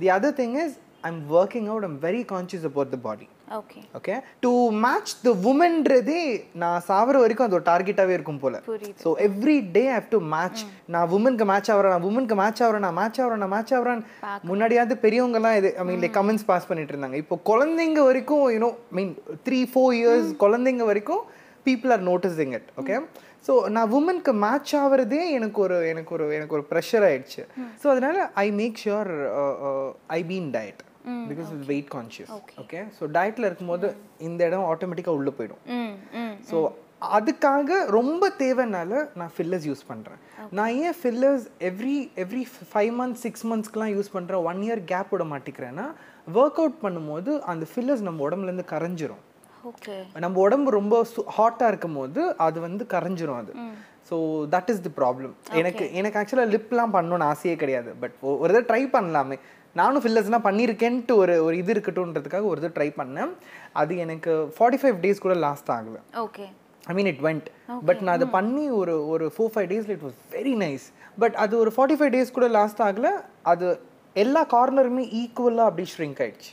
the 0.02 0.08
other 0.16 0.36
thing 0.42 0.56
is 0.64 0.76
I'm 1.10 1.20
working 1.40 1.68
out 1.72 1.84
I'm 1.84 1.98
very 2.08 2.22
conscious 2.34 2.66
about 2.70 2.90
the 2.94 2.96
body 3.08 3.28
okay 3.56 3.80
okay 3.98 4.14
to 4.44 4.50
match 4.84 5.12
the 5.24 5.30
உமன்றதே 5.50 6.22
நான் 6.62 6.82
சாவர 6.88 7.14
வரைக்கும் 7.22 7.46
அது 7.46 7.56
ஒரு 7.58 7.66
டார்கெட்டாகவே 7.68 8.14
இருக்கும் 8.16 8.40
போல. 8.42 8.56
So 9.02 9.08
every 9.26 9.56
day 9.76 9.84
have 9.92 10.08
to 10.14 10.20
match 10.34 10.62
நான் 10.94 11.12
உமனுக்கு 11.16 11.46
மேட்ச் 11.50 11.70
ஆகிறேன் 11.74 11.94
நான் 11.94 12.08
உமனுக்கு 12.10 12.38
மேட்ச் 12.42 12.62
ஆகிறேன் 12.66 12.84
நான் 12.86 12.98
மேட்ச் 13.00 13.20
ஆகிறேன் 13.22 13.42
நான் 13.44 13.54
மேட்ச் 13.54 13.72
ஆகிறேன் 13.78 14.02
முன்னாடியாவது 14.50 14.96
பெரியவங்கலாம் 15.04 15.56
இது 15.60 15.70
I 15.80 15.86
mean 15.90 16.02
like 16.04 16.16
comments 16.18 16.48
pass 16.50 16.68
பண்ணிட்டு 16.70 16.94
இருந்தாங்க. 16.94 17.18
இப்போ 17.24 17.38
குழந்தைங்க 17.50 18.02
வரைக்கும் 18.10 18.44
you know 18.56 18.70
mean 18.98 19.14
three 19.48 19.60
four 19.72 19.94
years 20.00 20.28
குழந்தைங்க 20.44 20.84
வரைக்கும் 20.90 21.22
people 21.66 21.92
are 21.96 22.04
noticing 22.10 22.54
it 22.58 22.68
okay 22.82 22.98
so 23.48 23.54
நான் 23.76 23.92
உமனுக்கு 23.98 24.32
மேட்ச் 24.44 24.74
ஆகிறதே 24.82 25.22
எனக்கு 25.36 25.58
ஒரு 25.66 25.76
எனக்கு 25.90 26.12
ஒரு 26.16 26.24
எனக்கு 26.36 26.56
ஒரு 26.58 26.64
ப்ரெஷர் 26.70 27.06
ஆயிடுச்சு. 27.08 27.42
ஸோ 27.82 27.86
அதனால 27.94 28.16
I 28.44 28.46
make 28.60 28.78
sure 28.84 29.10
I 30.16 30.20
been 30.30 30.50
diet 30.56 30.82
because 31.30 31.50
weight 31.70 31.88
conscious 31.94 32.34
okay 32.62 32.80
so 32.98 33.06
டயட்டில் 33.16 33.48
இருக்கும்போது 33.48 33.88
இந்த 34.28 34.40
இடம் 34.50 34.68
ஆட்டோமேட்டிக்காக 34.72 35.18
உள்ளே 35.20 35.32
போயிடும். 35.38 35.62
ம் 35.78 35.94
ம் 36.22 36.34
ஸோ 36.50 36.58
அதுக்காக 37.16 37.70
ரொம்ப 37.96 38.28
தேவைனால 38.42 38.92
நான் 39.18 39.32
ஃபில்லர்ஸ் 39.34 39.66
யூஸ் 39.70 39.84
பண்ணுறேன் 39.90 40.20
நான் 40.58 40.72
ஏன் 40.86 40.96
fillers 41.00 41.44
every 41.68 41.98
every 42.22 42.42
five 42.72 42.92
months 43.00 43.22
six 43.26 43.44
மந்த்ஸ்க்குலாம் 43.50 43.92
use 43.96 44.14
பண்ணுறேன் 44.16 44.46
ஒன் 44.50 44.62
இயர் 44.66 44.82
கேப் 44.92 45.12
விட 45.14 45.26
மாட்டேங்கிறேன்னா 45.32 45.86
ஒர்க் 46.40 46.58
அவுட் 46.62 46.80
பண்ணும்போது 46.84 47.32
அந்த 47.52 47.66
ஃபில்லர்ஸ் 47.72 48.06
நம்ம 48.08 48.24
உடம்புலேருந்து 48.28 48.66
கரைஞ்சிரும். 48.74 49.22
நம்ம 50.24 50.40
உடம்பு 50.46 50.70
ரொம்ப 50.78 50.96
ஹாட்டாக 51.36 51.70
இருக்கும் 51.72 51.96
போது 52.00 52.20
அது 52.46 52.58
வந்து 52.66 52.82
கரைஞ்சிரும் 52.94 53.40
அது. 53.42 53.52
So 54.08 54.16
that 54.54 54.70
is 54.72 54.82
the 54.84 54.92
problem 54.98 55.32
எனக்கு 55.60 55.84
எனக்கு 56.00 56.18
ஆக்சுவலாக 56.20 56.52
லிப்லாம் 56.54 56.94
பண்ணணும்னு 56.96 57.26
ஆசையே 57.32 57.56
கிடையாது. 57.62 57.90
பட் 58.02 58.14
ஒரு 58.42 58.52
தடவை 58.52 58.62
ட்ரை 58.70 58.82
பண்ணலாமே. 58.96 59.36
நானும் 59.74 60.02
ஃபில்லர்ஸ்லாம் 60.02 60.46
பண்ணியிருக்கேன்ட்டு 60.46 61.14
ஒரு 61.22 61.44
ஒரு 61.44 61.56
இது 61.56 61.72
இருக்கட்டும்ன்றதுக்காக 61.74 62.46
ஒரு 62.52 62.60
தடவை 62.60 62.76
ட்ரை 62.76 62.88
பண்ணேன். 63.00 63.32
அது 63.72 63.96
எனக்கு 64.04 64.32
ஃபார்ட்டி 64.56 64.80
ஃபைவ் 64.82 64.96
டேஸ் 65.04 65.24
கூட 65.24 65.34
லாஸ்ட் 65.46 65.70
ஆகலை. 65.76 66.00
Okay 66.24 66.46
I 66.90 66.94
mean 66.98 67.10
it 67.12 67.22
went 67.28 67.48
but 67.88 68.00
நான் 68.00 68.16
அதை 68.18 68.28
பண்ணி 68.38 68.64
ஒரு 68.80 68.94
ஒரு 69.08 69.26
ஃபோர் 69.36 69.52
ஃபைவ் 69.54 69.68
டேஸில் 69.72 69.94
it 69.96 70.04
was 70.08 70.18
very 70.36 70.54
nice 70.64 70.86
but 71.24 71.36
அது 71.44 71.54
ஒரு 71.62 71.72
ஃபார்ட்டி 71.76 71.98
ஃபைவ் 72.00 72.12
டேஸ் 72.16 72.36
கூட 72.38 72.48
லாஸ்ட் 72.58 72.82
ஆகல. 72.88 73.10
அது 73.42 73.66
எல்லா 74.24 74.42
கார்னருமே 74.54 75.04
ஈக்குவலாக 75.22 75.70
அப்படி 75.70 75.86
ஷ்ரிங்க் 75.96 76.20
ஆயிடுச்சு. 76.24 76.52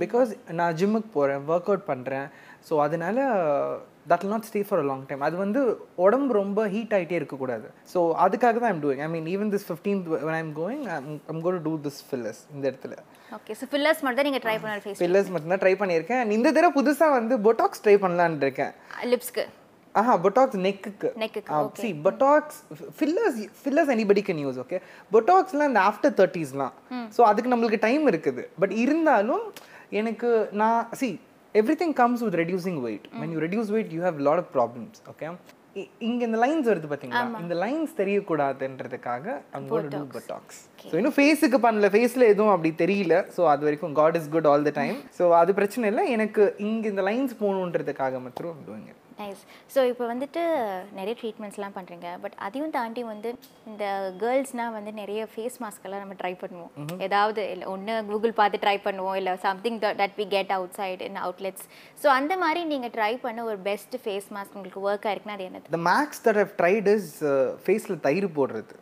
பிகாஸ் 0.00 0.30
நான் 0.58 0.74
ஜிம்முக்கு 0.80 1.10
போகிறேன் 1.12 1.44
ஒர்க் 1.52 1.68
அவுட் 1.70 1.86
பண்ணுறேன் 1.92 2.26
ஸோ 2.68 2.74
அதனால 2.84 3.18
that 4.10 4.22
will 4.24 4.32
not 4.34 4.46
stay 4.48 4.60
for 4.68 4.80
a 4.82 4.86
long 4.90 5.04
time 5.10 5.22
அது 5.26 5.36
வந்து 5.42 5.60
உடம்பு 6.04 6.32
ரொம்ப 6.40 6.60
ஹீட் 6.74 6.94
ஆகிட்டே 6.96 7.16
இருக்கக்கூடாது. 7.20 7.66
ஸோ 7.92 7.98
அதுக்காக 8.24 8.54
தான் 8.62 8.70
I'm 8.72 8.82
doing 8.84 9.02
I 9.06 9.08
mean 9.14 9.28
even 9.34 9.50
this 9.54 9.66
fifteenth 9.68 10.08
when 10.26 10.36
I'm 10.42 10.52
going 10.60 10.84
I'm 11.32 11.42
got 11.46 11.58
do 11.68 11.74
this 11.86 12.00
fillers 12.08 12.40
இந்த 12.54 12.64
இடத்துல. 12.70 12.94
ஓகே 13.36 13.54
ஸோ 13.60 13.66
ஃபில்லர்ஸ் 13.72 14.00
மட்டும் 14.04 14.20
தான் 14.20 14.28
நீங்கள் 14.30 14.44
ட்ரை 14.46 14.56
பண்ண 14.62 14.96
ஃபில்லர்ஸ் 15.02 15.30
மட்டும்தான் 15.34 15.62
ட்ரை 15.64 15.74
பண்ணியிருக்கேன். 15.82 16.32
இந்த 16.38 16.48
தடவை 16.56 16.72
புதுசாக 16.78 17.16
வந்து 17.18 17.36
பொட்டாக்ஸ் 17.48 17.84
ட்ரை 17.86 17.96
பண்ணலான்னு 18.06 18.42
இருக்கேன். 18.46 18.72
லிப்ஸ்க்கு 19.12 19.44
ஆஹா 20.00 20.14
பொட்டாக்ஸ் 20.22 20.58
நெக்குக்கு 20.66 21.08
நெக்குக்கு 21.22 21.82
see 21.82 21.88
botox 22.06 22.56
fillers 22.98 23.36
fillers 23.60 23.92
anybody 23.94 24.22
can 24.28 24.40
use 24.44 24.58
okay 24.62 24.78
பொட்டாக்ஸ்லாம் 25.14 25.70
இந்த 25.72 25.82
ஆஃப்டர் 25.90 26.14
தேர்ட்டிஸ்லாம் 26.20 26.72
ஸோ 27.16 27.22
அதுக்கு 27.30 27.52
நம்மளுக்கு 27.52 27.78
டைம் 27.86 28.04
இருக்குது. 28.12 28.42
பட் 28.62 28.74
இருந்தாலும் 28.84 29.44
எனக்கு 30.00 30.30
நான் 30.62 30.80
see 31.00 31.08
everything 31.80 31.96
comes 31.98 32.22
with 32.26 32.38
reducing 32.40 32.78
weight 32.86 33.04
when 33.18 33.32
you 33.34 33.40
reduce 33.44 33.70
weight 33.74 33.92
you 33.96 34.00
have 34.06 34.18
lot 34.28 34.40
of 34.42 34.50
problems 34.56 34.98
okay 35.12 35.28
இங்க 36.08 36.20
இந்த 36.28 36.38
லைன்ஸ் 36.42 36.66
வருது 36.70 36.88
பாத்தீங்களா? 36.90 37.22
இந்த 37.44 37.54
லைன்ஸ் 37.62 37.92
தெரியக்கூடாதுன்றதுக்காக 38.00 39.24
ஒரு 39.76 39.86
டூ 39.94 40.00
பொட்டாக்ஸ் 40.12 40.58
ஸோ 40.90 40.94
இன்னும் 41.00 41.16
ஃபேஸுக்கு 41.16 41.58
பண்ணல. 41.64 41.88
ஃபேஸில் 41.94 42.24
எதுவும் 42.32 42.52
அப்படி 42.54 42.70
தெரியல. 42.82 43.16
ஸோ 43.36 43.42
அது 43.52 43.66
வரைக்கும் 43.68 43.94
God 44.00 44.18
is 44.20 44.28
good 44.34 44.48
all 44.50 44.66
the 44.68 44.72
time 44.78 44.98
so 45.18 45.26
அது 45.40 45.54
பிரச்சனை 45.58 45.88
இல்லை. 45.92 46.04
எனக்கு 46.16 46.44
இங்க 46.66 46.84
இந்த 46.92 47.04
லைன்ஸ் 47.08 47.34
போகணுன்றதுக்காக 47.42 48.20
மட்டும் 48.26 48.60
டூயிங் 48.68 48.86
நைஸ் 49.20 49.42
ஸோ 49.74 49.80
இப்போ 49.90 50.04
வந்துட்டு 50.12 50.42
நிறைய 50.98 51.14
ட்ரீட்மெண்ட்ஸ்லாம் 51.20 51.76
பண்ணுறீங்க 51.78 52.08
பட் 52.22 52.36
அதையும் 52.46 52.74
தாண்டி 52.76 53.02
வந்து 53.12 53.30
இந்த 53.70 53.84
கேர்ள்ஸ்னால் 54.22 54.74
வந்து 54.76 54.92
நிறைய 55.00 55.20
ஃபேஸ் 55.32 55.58
மாஸ்க்கெல்லாம் 55.64 56.02
நம்ம 56.04 56.16
ட்ரை 56.22 56.32
பண்ணுவோம். 56.42 56.72
ஏதாவது 57.06 57.42
இல்லை 57.54 57.66
ஒன்று 57.74 57.94
கூகுள் 58.10 58.38
பார்த்து 58.40 58.62
ட்ரை 58.64 58.76
பண்ணுவோம். 58.86 59.16
இல்லை 59.20 59.34
something 59.48 59.78
that 60.02 60.16
we 60.20 60.26
get 60.36 60.54
outside 60.80 61.04
in 61.08 61.20
outlets 61.24 61.66
so 62.04 62.08
அந்த 62.18 62.32
மாதிரி 62.44 62.62
நீங்கள் 62.72 62.94
ட்ரை 62.96 63.12
பண்ண 63.26 63.44
ஒரு 63.50 63.60
பெஸ்ட் 63.70 63.96
ஃபேஸ் 64.06 64.30
மாஸ்க் 64.38 64.56
உங்களுக்கு 64.58 64.86
ஒர்க் 64.88 65.08
ஆயிருக்குன்னா 65.10 65.38
அது 65.38 65.48
என்னது? 65.50 65.74
The 65.78 65.82
makes 65.92 66.24
that 66.28 66.40
how 66.42 66.54
tried 66.62 66.90
is 66.96 67.12
ஃபேஸில் 67.66 68.02
தயிர் 68.08 68.28
போடுறது? 68.40 68.74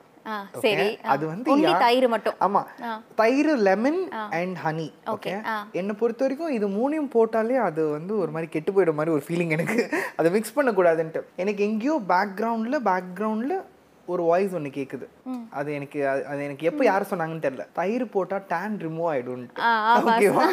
சரி. 0.58 0.86
அது 1.08 1.24
வந்து 1.26 1.48
தயிர் 1.82 2.06
மட்டும். 2.08 2.36
ஆமா. 2.42 2.62
தயிர் 3.16 3.50
லெமன் 3.62 4.00
அண்ட் 4.36 4.56
ஹனி 4.62 4.88
ஓகே. 5.12 5.32
என்னை 5.74 5.94
பொறுத்த 5.96 6.24
வரைக்கும் 6.24 6.52
இது 6.52 6.68
மூணையும் 6.70 7.12
போட்டாலே 7.12 7.58
அது 7.62 7.82
வந்து 7.90 8.14
ஒரு 8.18 8.30
மாதிரி 8.30 8.50
கெட்டு 8.50 8.72
போயிடும் 8.72 8.98
மாதிரி 8.98 9.14
ஒரு 9.14 9.24
ஃபீலிங் 9.26 9.52
எனக்கு. 9.52 9.78
அதை 10.18 10.30
மிக்ஸ் 10.32 10.56
பண்ணக்கூடாதுன்ட்டு. 10.56 11.22
எனக்கு 11.36 11.62
எங்கேயோ 11.64 11.96
பேக்ரவுண்டில் 12.08 12.82
பேக்ரவுண்டில் 12.86 13.56
ஒரு 14.08 14.22
வாய்ஸ் 14.22 14.54
ஒன்று 14.54 14.70
கேட்குது 14.70 15.06
அது 15.52 15.68
எனக்கு 15.74 15.98
அது- 16.08 16.44
எனக்கு 16.44 16.68
எப்போ 16.68 16.82
யார் 16.84 17.08
சொன்னாங்கன்னு 17.10 17.44
தெரியல. 17.44 17.64
தயிர் 17.72 18.04
போட்டால் 18.10 18.46
டேன் 18.48 18.74
ரிமூவ் 18.80 19.08
ஆகிடும்ட்டு 19.10 19.62
ஆ, 19.62 19.70
ஆ, 19.86 19.92
ஓகேவா 20.08 20.46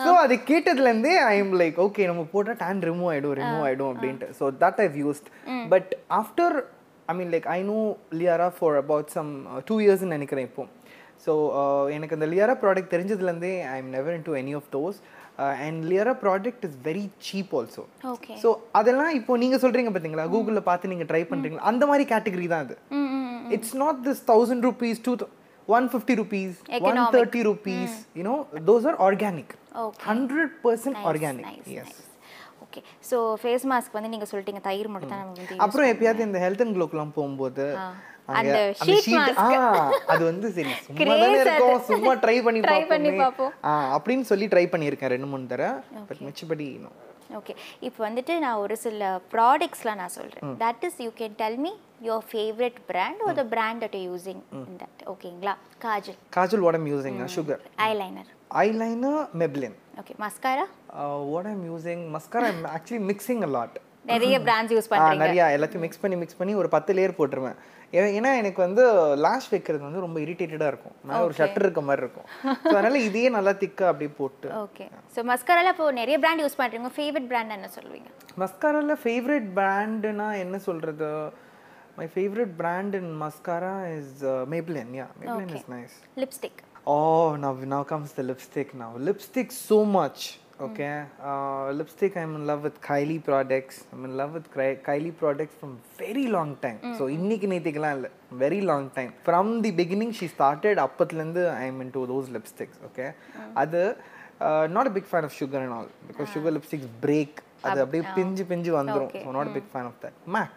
ஸோ 0.00 0.12
அது 0.20 0.34
கேட்டதுலேருந்தே 0.48 1.12
ஐ 1.24 1.34
எம் 1.38 1.52
லைக் 1.58 1.78
ஓகே 1.84 2.06
நம்ம 2.06 2.24
போட்டால் 2.32 2.58
டேன் 2.62 2.80
ரிமூவ் 2.82 3.10
ஆகிடும் 3.10 3.36
ரிமூவ் 3.40 3.64
ஆகிடும் 3.66 3.90
அப்படின்ட்டு. 3.92 4.28
So 4.38 4.46
that 4.60 4.80
I've 4.82 4.96
used 5.02 5.28
but 5.70 5.90
after 6.14 6.56
I 7.08 7.14
mean 7.18 7.32
like 7.34 7.48
I 7.56 7.60
know 7.70 7.78
Liyara 8.20 8.48
for 8.58 8.76
about 8.82 9.10
some 9.16 9.30
two 9.68 9.76
இயர்ஸ்னு 9.84 10.14
நினைக்கிறேன் 10.16 10.46
இப்போ. 10.50 10.64
ஸோ 11.24 11.32
எனக்கு 11.96 12.16
அந்த 12.16 12.26
லியாரா 12.32 12.54
product 12.62 12.94
தெரிஞ்சதுலேருந்தே 12.94 13.52
I 13.74 13.76
am 13.82 13.92
never 13.96 14.16
into 14.28 14.34
any 14.40 14.54
of 14.60 14.70
those 14.74 14.96
and 15.64 15.80
Liyara 15.90 16.14
product 16.24 16.64
is 16.68 16.76
very 16.88 17.04
cheap 17.28 17.52
also 17.58 17.84
so 18.42 18.48
அதெல்லாம் 18.80 19.12
இப்போ 19.20 19.36
நீங்கள் 19.44 19.62
சொல்கிறீங்க 19.64 19.92
பார்த்தீங்களா 19.94 20.26
கூகுளில் 20.34 20.68
பார்த்து 20.70 20.92
நீங்கள் 20.92 21.10
ட்ரை 21.12 21.22
பண்ணுறீங்களா 21.30 21.68
அந்த 21.70 21.86
மாதிரி 21.90 22.06
கேட்டகரி 22.12 22.48
தான் 22.54 22.64
அது. 22.66 22.76
ம் 22.98 23.08
ம் 23.14 23.22
it's 23.56 23.72
not 23.74 23.96
this 24.06 24.20
thousand 24.30 24.60
rupees, 24.64 24.98
two, 25.06 25.16
150 25.68 26.14
rupees, 26.14 26.50
130 26.78 27.42
rupees. 27.42 27.90
You 28.14 28.24
know, 28.24 28.36
those 28.68 28.84
are 28.84 28.96
organic. 29.00 29.48
Okay. 29.76 30.06
100% 30.12 30.96
organic. 31.10 31.46
Okay 32.64 32.80
so 33.10 33.18
face 33.42 33.64
mask 33.72 33.96
வந்து 33.98 34.12
நீங்க 34.14 34.26
சொல்லிட்டீங்க 34.30 34.62
தயிர் 34.66 34.90
மட்டும் 34.94 35.12
தான் 35.12 35.22
நம்ம 35.22 35.36
வந்து 35.36 35.62
அப்புறம் 35.66 35.90
எப்பயாவது 35.92 36.26
இந்த 36.28 36.40
ஹெல்த் 36.44 36.64
அண்ட் 36.64 36.76
க்ளோக்கெல்லாம் 36.78 37.14
போகும்போது 37.18 37.66
அந்த 38.34 38.58
அது 40.12 40.22
வந்து 40.28 40.46
சரி 40.56 40.70
சும்மா 40.86 41.14
தானே 41.22 41.40
இருக்கும் 41.40 41.80
சும்மா 41.88 42.12
ட்ரை 42.22 42.36
பண்ணி 42.46 42.60
Try 42.66 42.78
பண்ணி 42.92 43.10
பார்ப்போமே. 43.22 43.50
அப்படின்னு 43.96 44.24
சொல்லி 44.30 44.46
ட்ரை 44.52 44.64
பண்ணியிருக்கேன் 44.74 45.12
ரெண்டு 45.14 45.28
மூணு 45.32 45.50
தடவை. 45.50 45.72
பட் 46.10 46.22
மிச்சபடி. 46.28 46.68
ஓகே 47.38 47.54
இப்போ 47.86 48.00
வந்துட்டு 48.06 48.34
நான் 48.44 48.60
ஒரு 48.64 48.74
சில 48.84 49.04
ப்ராடக்ட்ஸ்லாம் 49.32 50.00
நான் 50.02 50.14
சொல்கிறேன் 50.16 50.54
that 50.62 50.84
is 50.88 50.98
you 51.04 51.10
can 51.20 51.36
tell 51.42 51.58
me. 51.64 51.72
Your 52.06 52.24
favourite 52.30 52.78
brand 52.90 53.20
ஒரு 53.28 53.44
பிராண்ட் 53.52 53.96
யூசிங் 54.08 54.42
இன் 54.60 54.78
தட் 54.82 55.02
ஓகேங்களா 55.14 55.54
kajal. 55.86 56.18
Kajal 56.38 56.64
what 56.66 56.76
I'm 56.78 56.88
using 56.96 57.18
sugar. 57.36 57.58
Eyeliner 57.90 58.30
eyeliner 58.60 59.16
Maybelline. 59.40 59.76
Okay 60.00 60.14
mascara 60.22 60.64
uh, 61.00 61.18
what 61.32 61.44
I'm 61.50 61.62
using 61.74 62.00
mascara 62.14 62.46
I'm 62.52 62.62
actually 62.76 63.02
mixing 63.10 63.42
a 63.48 63.52
lot. 63.56 63.74
நிறைய 64.10 64.36
brands 64.46 64.74
use 64.76 64.88
பண்ணுறீங்க 64.92 65.24
நிறையா 65.24 65.44
எல்லாத்தையும் 65.56 65.84
mix 65.84 66.00
பண்ணி 66.02 66.16
mix 66.22 66.38
பண்ணி 66.40 66.52
ஒரு 66.62 66.68
பத்து 66.74 66.92
லேயர் 66.96 67.14
போட்டுருவேன். 67.18 67.56
ஏன்னா 68.16 68.30
எனக்கு 68.40 68.60
வந்து 68.64 68.82
லாஷ் 69.24 69.48
வைக்கிறது 69.52 69.82
வந்து 69.86 70.02
ரொம்ப 70.04 70.18
இரிட்டேட்டடாக 70.24 70.70
இருக்கும். 70.72 70.94
மேலே 71.08 71.20
ஒரு 71.28 71.36
ஷட்டர் 71.38 71.64
இருக்க 71.66 71.82
மாதிரி 71.88 72.04
இருக்கும். 72.04 72.26
ஸோ 72.64 72.74
அதனால 72.74 73.00
இதையே 73.08 73.28
நல்லா 73.36 73.52
திக்கா 73.62 73.86
அப்படியே 73.92 74.10
போட்டு. 74.20 74.48
ஓகே 74.64 74.86
ஸோ 75.14 75.22
மஸ்காரால 75.30 75.72
இப்போ 75.74 75.86
நிறைய 76.00 76.18
பிராண்ட் 76.24 76.44
யூஸ் 76.44 76.58
பண்ணுறீங்க 76.60 76.90
ஃபேவரட் 76.98 77.28
பிராண்ட் 77.32 77.56
என்ன 77.58 77.70
சொல்லுவீங்க? 77.78 78.10
மஸ்காரால 78.42 78.96
ஃபேவரட் 79.04 79.48
பிராண்டுனா 79.60 80.28
என்ன 80.44 80.58
சொல்றது? 80.68 81.10
My 81.98 82.08
favourite 82.14 82.54
brand 82.60 82.94
in 83.00 83.10
mascara 83.24 83.74
is 83.98 84.22
Maybelline 84.54 84.94
yeah 85.00 85.08
Maybelline 85.22 85.52
is 85.60 85.68
nice 85.76 85.96
lipstick 86.24 86.60
Oh, 86.87 87.35
now 87.35 87.53
now 87.73 87.83
comes 87.83 88.11
the 88.13 88.23
lipstick. 88.23 88.69
Now 88.73 88.91
lipstick 88.97 89.51
so 89.69 89.79
much. 89.85 90.19
Okay, 90.61 91.05
uh, 91.23 91.71
lipstick. 91.71 92.17
I'm 92.17 92.35
in 92.35 92.45
love 92.45 92.63
with 92.63 92.77
Kylie 92.81 93.19
products. 93.23 93.75
I'm 93.93 94.03
in 94.05 94.17
love 94.17 94.33
with 94.33 94.47
Ky- 94.55 94.79
Kylie 94.87 95.13
products 95.21 95.55
from 95.59 95.79
very 95.97 96.25
long 96.35 96.49
time. 96.65 96.79
So 96.97 97.05
இன்னைக்கு 97.17 97.47
நேத்திக்கெல்லாம் 97.47 97.95
இல்ல 97.97 98.09
very 98.43 98.61
long 98.71 98.85
time. 98.97 99.11
From 99.27 99.47
the 99.65 99.71
beginning 99.81 100.11
she 100.19 100.27
started 100.35 100.77
அப்பத்துலேருந்து 100.85 101.43
I'm 101.63 101.77
into 101.85 102.01
those 102.13 102.29
lipsticks. 102.37 102.79
Okay, 102.89 103.09
அது 103.53 103.81
uh, 104.47 104.65
not 104.77 104.87
a 104.87 104.93
big 104.97 105.07
fan 105.13 105.23
of 105.23 105.33
sugar 105.41 105.59
and 105.65 105.73
all 105.77 105.87
because 106.09 106.29
sugar 106.37 106.53
lipsticks 106.57 106.89
break. 107.05 107.31
அது 107.69 107.79
அப்படியே 107.81 108.03
பிஞ்சு 108.17 108.43
பிஞ்சு 108.51 108.71
வந்துரும். 108.79 109.13
So 109.25 109.31
not 109.37 109.47
a 109.51 109.55
big 109.59 109.67
fan 109.75 109.85
of 109.91 109.95
that. 110.03 110.13
MAC. 110.37 110.53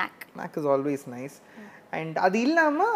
Mac 0.00 0.20
Mac 0.38 0.52
is 0.60 0.66
always 0.74 1.02
nice. 1.16 1.36
And 1.98 2.14
அது 2.26 2.38
இல்லாம 2.40 2.86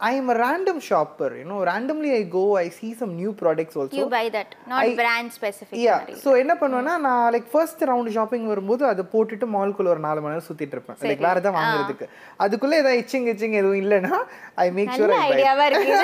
I 0.00 0.12
am 0.12 0.28
a 0.28 0.34
random 0.34 0.78
shopper, 0.86 1.28
you 1.38 1.44
know, 1.44 1.64
randomly 1.64 2.10
I 2.14 2.24
go, 2.24 2.56
I 2.62 2.68
see 2.68 2.90
some 2.94 3.12
new 3.20 3.30
products 3.42 3.74
also. 3.80 3.96
You 3.98 4.04
buy 4.14 4.24
that 4.34 4.52
not 4.72 4.90
brand 4.98 5.30
specific 5.36 5.78
Yeah, 5.84 6.00
so 6.22 6.28
என்ன 6.40 6.54
பண்ணுவேன்னா 6.62 6.94
நான் 7.06 7.22
like 7.34 7.46
first 7.52 7.82
round 7.90 8.12
shopping 8.16 8.44
வரும்போது 8.52 8.84
அதை 8.90 9.04
போட்டுட்டு 9.14 9.46
மால்குள்ள 9.54 9.90
ஒரு 9.94 10.02
நாலு 10.06 10.20
மணி 10.24 10.34
நேரம் 10.34 10.46
சுத்திட்டு 10.48 10.76
இருப்பேன். 10.76 10.98
லைக் 11.10 11.24
வேற 11.26 11.36
எதாவது 11.42 11.56
வாங்குறதுக்கு. 11.58 12.08
அதுக்குள்ள 12.46 12.76
ஏதாவது 12.82 13.00
இச்சிங் 13.02 13.28
இச்சிங் 13.32 13.56
எதுவும் 13.60 13.80
இல்லைன்னா 13.84 14.18
ஐ 14.64 14.68
மேக் 14.78 14.92
ஷூர் 14.98 15.14
ஐடியாவா 15.28 15.66
இருக்கு 15.70 15.98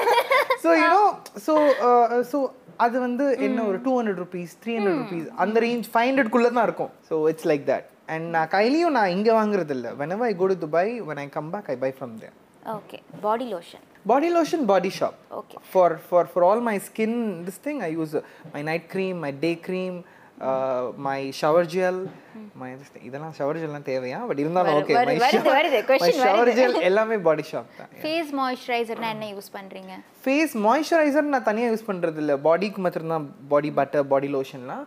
ஸோ 0.64 0.70
யூனோ 0.82 1.04
ஸோ 1.46 1.56
ஸோ 2.32 2.40
அது 2.86 2.96
வந்து 3.06 3.26
என்ன 3.46 3.58
ஒரு 3.70 3.80
two 3.86 3.94
hundred 3.98 4.22
rupees 4.24 4.54
three 4.62 4.74
hundred 4.78 5.00
rupees 5.04 5.26
அந்த 5.44 5.60
ரேஞ்ச் 5.66 5.88
ஃபைவ் 5.94 6.08
ஹண்ட்ரட்குள்ளே 6.10 6.52
தான் 6.58 6.66
இருக்கும். 6.70 6.92
So 7.10 7.16
it's 7.32 7.48
like 7.52 7.66
that 7.72 7.88
and 8.14 8.28
நான் 8.36 8.52
கையிலையும் 8.56 8.96
நான் 8.98 9.12
இங்கே 9.16 9.34
வாங்குறது 9.40 9.74
இல்லை 9.78 9.92
whenever 10.00 10.26
I 10.30 10.36
go 10.44 10.48
to 10.54 10.56
Dubai 10.64 10.86
when 11.10 11.20
I 11.24 11.28
come 11.36 11.50
back 11.56 11.68
I 11.74 11.78
buy 11.84 11.92
from 12.00 12.14
there. 12.22 12.34
Okay 12.76 13.00
body 13.26 13.48
lotion 13.54 13.86
body 14.10 14.28
lotion 14.30 14.60
body 14.70 14.90
shop. 14.96 15.14
Okay. 15.40 15.58
for 15.72 15.88
for 16.08 16.22
for 16.30 16.40
all 16.46 16.60
my 16.68 16.74
skin 16.86 17.12
this 17.46 17.58
thing 17.64 17.76
i 17.88 17.90
use 18.00 18.14
uh, 18.14 18.22
my 18.54 18.62
night 18.68 18.84
cream 18.92 19.14
my 19.24 19.30
day 19.44 19.52
cream 19.66 19.92
uh, 20.48 20.82
my 21.06 21.18
shower 21.40 21.62
gel 21.74 21.98
my 22.62 22.70
this 22.80 22.88
thing. 22.92 23.02
இதெல்லாம் 23.08 23.34
shower 23.38 23.60
ஜெல்லாம் 23.62 23.86
தேவையா? 23.90 24.18
But 24.28 24.40
இருந்தாலும் 24.44 24.78
okay 24.78 24.94
my 25.10 25.30
shower. 26.22 26.50
Gel 26.60 26.76
எல்லாமே 26.88 27.18
பாடி 27.28 27.44
shop 27.50 27.70
தான். 27.80 27.90
Face 28.04 28.32
மாய்ஸ்சரைசர்னா 28.40 29.10
என்ன 29.16 29.28
use 29.34 29.50
பண்றீங்க? 29.58 29.92
Face 30.24 30.56
moisturiser 30.66 31.32
நான் 31.34 31.48
தனியாக 31.50 31.72
யூஸ் 31.74 31.88
பண்ணுறது 31.90 32.20
இல்லை 32.24 32.36
பாடிக்கு 32.48 32.82
மாத்திரம் 32.86 33.14
தான் 33.16 33.28
பாடி 33.54 33.72
பட்டர் 33.78 34.10
பாடி 34.14 34.30
லோஷன்லாம் 34.36 34.84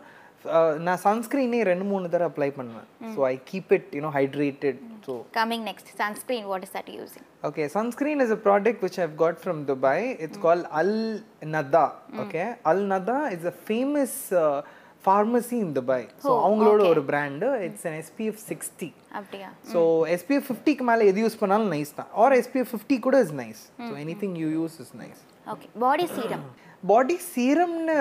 நான் 0.88 1.02
சன்ஸ்க்ரீனே 1.06 1.60
ரெண்டு 1.70 1.86
மூணு 1.92 2.10
தடவை 2.12 2.28
அப்ளை 2.32 2.50
பண்ணுவேன். 2.58 2.88
So 3.14 3.20
I 3.32 3.34
keep 3.52 3.72
it 3.78 3.88
you know 3.98 4.12
hydrated 4.18 4.82
so 5.06 5.14
coming 5.38 5.64
next 5.70 5.90
sunscreen 6.02 6.46
what 6.52 6.66
is 6.68 6.74
that 6.78 6.92
using 6.98 7.26
Okay, 7.48 7.66
sunscreen 7.68 8.20
is 8.20 8.30
a 8.30 8.40
product 8.46 8.78
which 8.84 8.96
I've 9.02 9.16
got 9.16 9.36
from 9.42 9.58
Dubai. 9.66 9.98
It's 10.24 10.38
called 10.44 10.64
Al 10.80 10.90
Nada. 11.54 11.84
Okay, 12.22 12.46
Al 12.64 12.80
Nada 12.92 13.18
is 13.30 13.44
a 13.44 13.54
famous 13.68 14.14
uh, 14.34 14.62
pharmacy 15.00 15.58
in 15.64 15.70
Dubai. 15.76 16.00
So, 16.24 16.30
அவங்களோட 16.46 16.80
ஒரு 16.92 17.02
brand. 17.10 17.42
It's 17.66 17.84
an 17.90 17.94
SPF 18.06 18.36
60. 18.54 18.88
அப்படியா 19.18 19.48
So, 19.72 19.80
SPF 20.18 20.44
50 20.54 20.74
க்கு 20.74 20.86
மேல 20.90 21.04
எது 21.10 21.22
use 21.24 21.38
பண்ணாலும் 21.42 21.72
nice 21.76 21.92
தான் 22.00 22.10
or 22.22 22.28
SPF 22.44 22.70
50 22.80 22.98
கூட 23.06 23.18
is 23.26 23.32
nice. 23.44 23.62
So, 23.86 23.92
anything 24.06 24.34
you 24.42 24.50
use 24.62 24.76
is 24.84 24.90
nice. 25.04 25.20
Okay 25.46 25.66
body 25.82 26.06
serum 26.14 26.44
body 26.84 27.16
சீரம்னு 27.26 27.94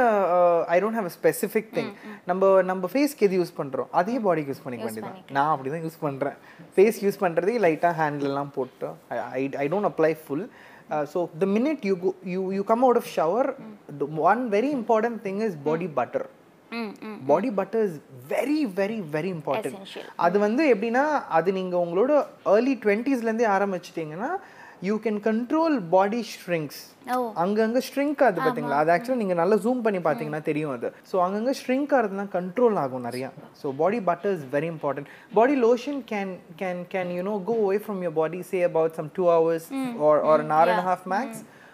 I 0.73 0.77
don't 0.81 0.97
have 0.99 1.09
a 1.11 1.13
specific 1.17 1.69
thing 1.75 1.91
நம்ம 2.25 2.49
நம்ம 2.61 2.89
ஃபேஸ்க்கு 2.93 3.25
எது 3.27 3.37
யூஸ் 3.39 3.53
பண்ணுறோம் 3.59 3.89
அதே 3.99 4.15
பாடிக்கு 4.25 4.51
யூஸ் 4.53 4.63
பண்ணிக்க 4.65 4.85
வேண்டியதான் 4.87 5.19
நான் 5.37 5.51
அப்படி 5.53 5.71
தான் 5.73 5.85
யூஸ் 5.85 5.99
பண்ணுறேன் 6.03 6.37
ஃபேஸ் 6.75 6.99
யூஸ் 7.05 7.21
பண்ணுறதே 7.23 7.55
லைட்டாக 7.65 7.93
ஹேண்ட்லலாம் 8.01 8.53
போட்டு 8.57 8.89
I 9.33 9.43
I 9.63 9.67
don't 9.73 9.89
apply 9.91 10.11
full 10.23 10.45
so 11.13 11.21
the 11.43 11.47
minute 11.55 11.85
you 11.89 11.95
you 12.33 12.41
you 12.57 12.63
come 12.71 12.83
out 12.87 12.99
of 13.01 13.11
shower 13.15 13.49
one 14.25 14.43
very 14.55 14.71
important 14.79 15.21
thing 15.27 15.41
is 15.47 15.55
body 15.65 15.89
butter 15.99 16.27
body 17.27 17.49
butter 17.57 17.83
is 17.87 17.97
very 18.29 18.59
very 18.77 18.97
very 19.13 19.29
important. 19.35 19.77
அது 20.25 20.37
வந்து 20.39 20.63
எப்படின்னா 20.73 21.03
அது 21.37 21.49
நீங்கள் 21.51 21.83
உங்களோட 21.85 22.11
ஏர்லி 22.53 22.75
டுவெண்ட்டீஸ்லேருந்தே 22.83 23.47
ஆரம்பிச்சிட்டிங்கன்னா 23.55 24.31
you 24.89 24.95
can 25.05 25.19
control 25.27 25.75
body 25.93 26.19
shrinks 26.33 26.81
அங்கங்க 27.43 27.79
shrink 27.89 28.21
ஆகுது 28.27 28.39
பார்த்தீங்களா 28.45 28.77
அது 28.83 28.91
ஆக்சுவலாக 28.95 29.21
நீங்கள் 29.21 29.39
நல்லா 29.41 29.57
ஜூம் 29.65 29.81
பண்ணி 29.85 29.99
பார்த்தீங்கன்னா 30.07 30.41
தெரியும் 30.49 30.73
அது. 30.75 30.87
ஸோ 31.11 31.15
அங்கங்க 31.25 31.53
ஷ்ரிங்க் 31.61 31.93
ஆகிறதுலாம் 31.97 32.31
கண்ட்ரோல் 32.37 32.77
ஆகும் 32.83 33.05
நிறையா. 33.07 33.29
So 33.61 33.73
body 33.81 33.99
butter 34.09 34.33
is 34.37 34.45
very 34.55 34.69
important 34.75 35.09
body 35.39 35.57
lotion 35.65 35.99
can 36.11 36.33
can 36.61 36.83
can 36.93 37.11
you 37.17 37.23
know 37.31 37.35
go 37.49 37.57
away 37.65 37.79
from 37.85 38.01
your 38.07 38.17
body 38.21 38.41
say 38.51 38.61
about 38.71 38.95
some 38.99 39.11
two 39.17 39.25
hours 39.33 39.67
or 40.07 40.21
or 40.31 40.43
an 40.47 40.53
hour 40.57 40.69
and 40.73 40.81
a 40.85 40.87
half 40.91 41.03
max. 41.15 41.29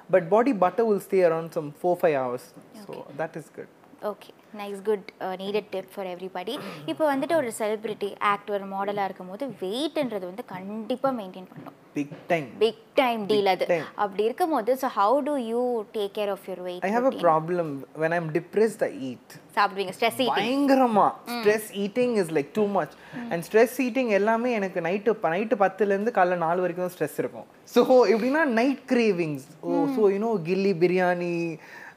but 0.09 0.23
body 0.29 0.53
butter 0.61 0.83
will 0.87 0.99
stay 0.99 1.19
around 1.27 1.49
some 1.57 1.67
four 1.81 1.93
five 2.01 2.15
hours. 2.21 2.45
So 2.85 2.93
that 3.19 3.33
is 3.41 3.45
good. 3.57 3.69
Okay 4.09 4.29
nice 4.59 4.79
good 4.87 5.07
needed 5.41 5.69
tip 5.73 5.91
for 5.93 6.07
everybody 6.13 6.53
இப்போ 6.91 7.03
வந்துட்டு 7.11 7.35
ஒரு 7.41 7.49
celebrity 7.59 8.09
actor 8.31 8.63
மாடலாக 8.73 9.07
இருக்கும்போது 9.09 9.43
வெயிட்ன்றது 9.61 10.25
வந்து 10.31 10.45
கண்டிப்பாக 10.55 11.13
maintain 11.19 11.49
பண்ணணும். 11.51 11.77
Big 11.95 12.11
time. 12.29 12.45
Big 12.59 12.81
time 12.99 13.21
deal 13.29 13.49
அது. 13.53 13.65
அப்படி 14.03 14.23
இருக்கும்போது 14.27 14.71
so 14.81 14.87
how 14.97 15.15
do 15.27 15.33
you 15.49 15.61
take 15.95 16.13
care 16.17 16.31
of 16.35 16.45
your 16.49 16.61
weight 16.67 16.85
i 16.89 16.91
have 16.97 17.07
a 17.09 17.15
problem. 17.25 17.67
When 18.01 18.13
i'm 18.17 18.27
depressed 18.37 18.83
i 18.89 18.93
eat. 19.09 19.27
சாப்பிடுவீங்க 19.57 19.93
ஸ்ட்ரெஸ் 19.97 20.19
ஈட்டிங் 20.25 20.37
பயங்கரமா. 20.37 21.07
Stress 21.33 21.67
eating 21.83 22.13
is 22.21 22.31
like 22.37 22.51
too 22.59 22.65
much 22.77 22.93
and 23.31 23.43
stress 23.47 23.75
eating 23.87 24.11
எல்லாமே 24.19 24.51
எனக்கு 24.59 24.81
night 24.87 25.15
night 25.35 25.57
பத்துலேருந்து 25.63 26.13
காலைல 26.17 26.39
நாலு 26.45 26.63
வரைக்கும் 26.65 26.93
stress 26.95 27.19
இருக்கும். 27.23 27.47
So 27.73 27.81
எப்படின்னா 28.13 28.43
night 28.59 28.81
cravings 28.93 29.47
oh 29.67 29.83
so 29.97 30.03
you know 30.15 30.31
Ghilli 30.49 30.73
biryani 30.85 31.33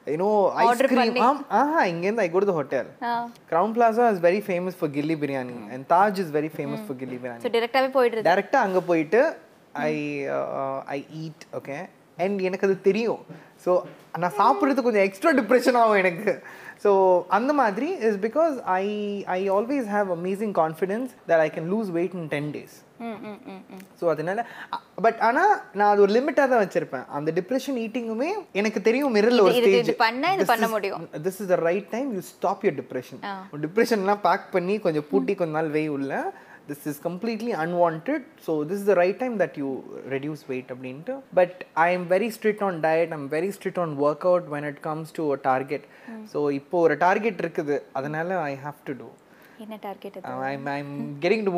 you know 0.07 0.29
ice cream 0.65 1.19
ஆம் 1.29 1.41
ஆஹா 1.61 1.83
இங்கேருந்து 1.93 2.25
I 2.25 2.29
got 2.35 2.49
the 2.51 2.55
hotel 2.59 2.89
Crowne 3.51 3.75
Plaza 3.77 4.07
is 4.15 4.23
very 4.27 4.41
famous 4.49 4.77
for 4.81 4.93
Ghilli 4.97 5.17
biryani 5.23 5.57
and 5.75 5.87
Taj 5.95 6.21
is 6.25 6.33
very 6.39 6.51
famous 6.57 6.85
for 6.87 6.99
Ghilli 7.03 7.19
biryani 7.23 7.43
so 7.47 7.53
டிரெக்டாகவே 7.57 7.91
போயிடுறது. 7.99 8.27
டேரெக்டாக 8.31 8.67
அங்கே 8.69 8.83
போயிட்டு 8.91 9.23
I 9.89 9.93
I 10.97 10.99
eat 11.23 11.45
okay 11.61 11.79
and 12.19 12.45
எனக்கு 12.49 12.67
அது 12.69 12.77
தெரியும். 12.89 13.23
ஸோ 13.65 13.71
நான் 14.23 14.37
சாப்பிட்றது 14.43 14.85
கொஞ்சம் 14.87 15.07
எக்ஸ்ட்ரா 15.09 15.31
டிப்ரெஷன் 15.41 15.79
ஆகும் 15.83 16.01
எனக்கு. 16.03 16.33
ஸோ 16.85 16.91
அந்த 17.37 17.53
மாதிரி 17.61 17.89
is 18.09 18.19
because 18.27 18.55
I 18.77 18.85
I 19.37 19.41
always 19.57 19.87
have 19.95 20.09
amazing 20.19 20.55
confidence 20.63 21.11
that 21.31 21.43
I 21.47 21.49
can 21.57 21.69
lose 21.75 21.91
weight 21.99 22.15
in 22.21 22.29
ten 22.35 22.51
days 22.57 22.77
so 24.01 24.05
அதனால 24.13 24.41
பட் 25.05 25.19
ஆனால் 25.29 25.53
நான் 25.79 25.91
அது 25.93 26.03
ஒரு 26.05 26.13
லிமிட்டாக 26.17 26.49
தான் 26.53 26.63
வச்சிருப்பேன் 26.65 27.07
அந்த 27.19 27.33
டிப்ரெஷன் 27.39 27.79
ஈட்டிங்குமே 27.85 28.31
எனக்கு 28.61 28.81
தெரியும் 28.89 29.15
மிரரில் 29.17 29.45
ஒரு 29.47 29.55
ஸ்டேஜ் 29.61 29.91
பண்ணா 30.05 30.31
இது 30.37 30.47
பண்ண 30.53 30.69
முடியும். 30.75 31.05
This 31.27 31.41
is 31.43 31.51
the 31.53 31.59
right 31.69 31.91
time 31.95 32.11
you 32.17 32.23
stop 32.33 32.65
your 32.67 32.79
depression 32.83 33.21
டிப்ரெஷன்லாம் 33.67 34.25
pack 34.29 34.47
பண்ணி 34.57 34.77
கொஞ்சம் 34.87 35.09
பூட்டி 35.13 35.35
கொஞ்ச 35.43 35.55
நாள் 35.61 35.71
வெய் 35.79 35.93
உள்ள 35.99 36.13
this 36.69 36.83
is 36.91 36.97
completely 36.99 37.53
unwanted 37.63 38.23
so 38.45 38.53
this 38.69 38.79
is 38.81 38.87
the 38.91 38.97
right 39.01 39.17
time 39.23 39.35
that 39.43 39.55
you 39.61 39.71
reduce 40.13 40.43
weight 40.51 40.69
அப்படின்ட்டு 40.75 41.15
but 41.39 41.51
i 41.85 41.91
am 41.97 42.05
very 42.15 42.29
strict 42.37 42.63
on 42.69 42.81
diet 42.87 43.11
i'm 43.17 43.27
very 43.29 43.51
strict 43.57 43.79
on 43.79 43.91
workout 44.05 44.45
when 44.55 44.65
it 44.71 44.79
comes 44.87 45.13
to 45.19 45.25
a 45.35 45.41
target 45.49 45.83
so 46.33 46.39
இப்போ 46.59 46.79
ஒரு 46.87 46.97
target 47.05 47.37
இருக்குது 47.45 47.77
அதனால 47.93 48.39
i 48.45 48.57
have 48.65 48.81
to 48.89 48.95
do 49.03 49.09
என்ன 49.65 49.77
target 49.87 50.17
அது 50.19 50.33
Uh, 50.33 50.41
i'm 50.51 50.65
i'm 50.77 50.91
getting 51.25 51.43
to 51.49 51.55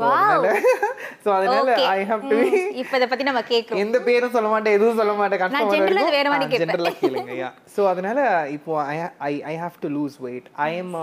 அதனால 0.00 0.52
அதனால 1.38 1.70
இப்போ 2.80 2.96
இதை 2.98 3.24
நம்ம 3.24 3.42
கேட்குறோம் 3.50 3.82
எந்த 3.84 3.98
பேரும் 4.00 4.34
சொல்ல 4.36 4.48
மாட்டேன் 4.48 4.76
எதுவும் 4.78 5.00
சொல்ல 5.00 5.14
மாட்டேன் 5.14 6.14
வேற 6.18 6.28
மாதிரி 6.30 6.48
கேளுங்க 7.00 7.34
யா 7.42 7.50
அதனால 7.88 8.20
இப்போ 8.50 8.72
I 8.86 8.96
I 9.30 9.34
I 9.52 9.56
have 9.56 9.76
to 9.80 9.90
lose 9.98 10.16
weight 10.20 10.48
I 10.68 10.70
am 10.76 10.94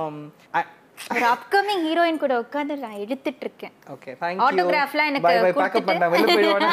ஒரு 1.11 1.25
அப்கமிங் 1.31 1.81
ஹீரோயின் 1.85 2.19
கூட 2.21 2.33
உட்காந்து 2.39 2.75
நான் 2.77 2.99
எடுத்துட்டு 2.99 3.43
இருக்கேன் 3.45 3.73
ஓகே 3.93 4.11
தேங்க் 4.21 4.37
யூ 4.37 4.45
Autographலாம் 4.45 5.09
எனக்கு 5.11 5.27
பை 5.27 5.33
பை 5.35 5.51
பேக்கப் 5.51 5.59
கொடுத்துட்டு. 5.59 5.89
பண்ணா 5.89 6.07
வெளிய 6.07 6.35
போய்டுவானா. 6.37 6.71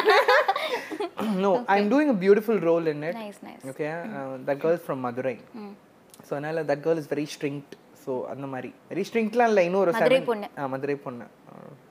No 1.43 1.51
I 1.73 1.77
am 1.81 1.89
doing 1.91 2.11
a 2.13 2.17
beautiful 2.23 2.57
role 2.59 2.87
in 2.87 3.01
it. 3.03 3.15
Nice 3.15 3.41
nice 3.43 3.65
okay 3.71 3.89
that 4.47 4.57
girl 4.63 4.75
is 4.79 4.83
from 4.87 4.99
Madurai 5.07 5.35
so 6.27 6.31
அதனால 6.31 6.63
that 6.63 6.81
girl 6.87 6.99
is 7.03 7.07
very 7.07 7.27
strict. 7.35 7.71
So 8.05 8.11
அந்த 8.33 8.45
மாதிரி. 8.53 8.69
வெரி 8.91 9.03
ஸ்ட்ரிங்க்லாம் 9.09 9.51
இல்லை 9.53 9.63
இன்னும் 9.67 9.83
ஒரு 9.85 9.93
மதுரை 9.97 10.21
பொண்ணு. 10.29 10.47
ஆ 10.59 10.65
மதுரை 10.73 10.95
பொண்ணு. 11.05 11.25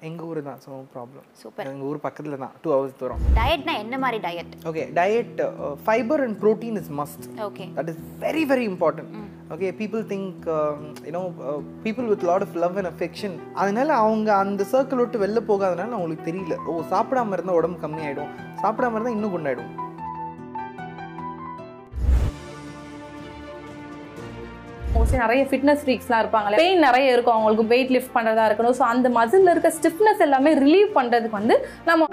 எங்கள் 0.08 0.26
ஊர் 0.28 0.38
தான். 0.46 0.60
So 0.64 0.70
problem 0.94 1.26
Super. 1.42 1.64
எங்கள் 1.72 1.88
ஊர் 1.88 2.00
பக்கத்தில் 2.06 2.40
தான். 2.44 2.54
டூ 2.62 2.70
ஹவர்ஸ் 2.74 2.96
தூரம். 3.00 3.20
டயட்னா 3.38 3.74
என்ன 3.82 3.98
மாதிரி 4.04 4.18
diet 4.26 4.54
Okay, 4.70 4.86
diet, 5.00 5.40
uh, 5.46 5.74
fiber 5.88 6.18
and 6.26 6.34
protein 6.44 6.76
is 6.82 6.88
must. 7.00 7.22
Okay 7.48 7.66
That 7.78 7.88
is 7.92 7.98
very, 8.24 8.44
very 8.52 8.64
important. 8.72 9.10
Okay, 9.54 9.70
people 9.80 10.02
think, 10.12 10.46
um, 10.56 10.80
you 11.06 11.12
know, 11.16 11.24
uh, 11.48 11.58
people 11.86 12.06
with 12.12 12.22
a 12.22 12.26
lot 12.26 12.42
of 12.46 12.52
love 12.64 12.76
and 12.82 12.88
affection. 12.92 13.32
அதனால 13.62 13.88
அவங்க 14.04 14.28
அந்த 14.42 14.66
circle 14.72 15.02
விட்டு 15.02 15.18
வெளில 15.24 15.40
போகாதனால 15.50 15.96
அவங்களுக்கு 15.98 16.28
தெரியல. 16.30 16.56
ஓ 16.66 16.80
சாப்பிடாம 16.94 17.32
இருந்தால் 17.32 17.58
உடம்பு 17.60 17.80
கம்மியாயிடும். 17.86 18.32
சாப்பிடாம 18.62 18.94
இருந்தால் 18.96 19.16
இன்னும் 19.18 19.34
குண்டாயிடும். 19.36 19.72
மோஸ்ட்லி 25.12 25.24
நிறைய 25.24 25.42
ஃபிட்னஸ் 25.48 25.82
ஃப்ரீக்ஸ்லாம் 25.84 26.20
இருப்பாங்க 26.22 26.60
பெயின் 26.60 26.84
நிறைய 26.86 27.14
இருக்கும் 27.14 27.34
அவங்களுக்கு 27.36 27.64
வெயிட் 27.72 27.90
லிஃப்ட் 27.94 28.14
பண்ணுறதா 28.16 28.44
இருக்கணும். 28.48 28.76
ஸோ 28.78 28.84
அந்த 28.92 29.08
மசிலில் 29.16 29.52
இருக்க 29.52 29.70
ஸ்டிஃப்னஸ் 29.78 30.22
எல்லாமே 30.26 30.50
ரிலீவ் 30.64 30.90
பண்ணுறதுக்கு 30.98 31.38
வந்து 31.40 31.56
நம்ம 31.88 32.06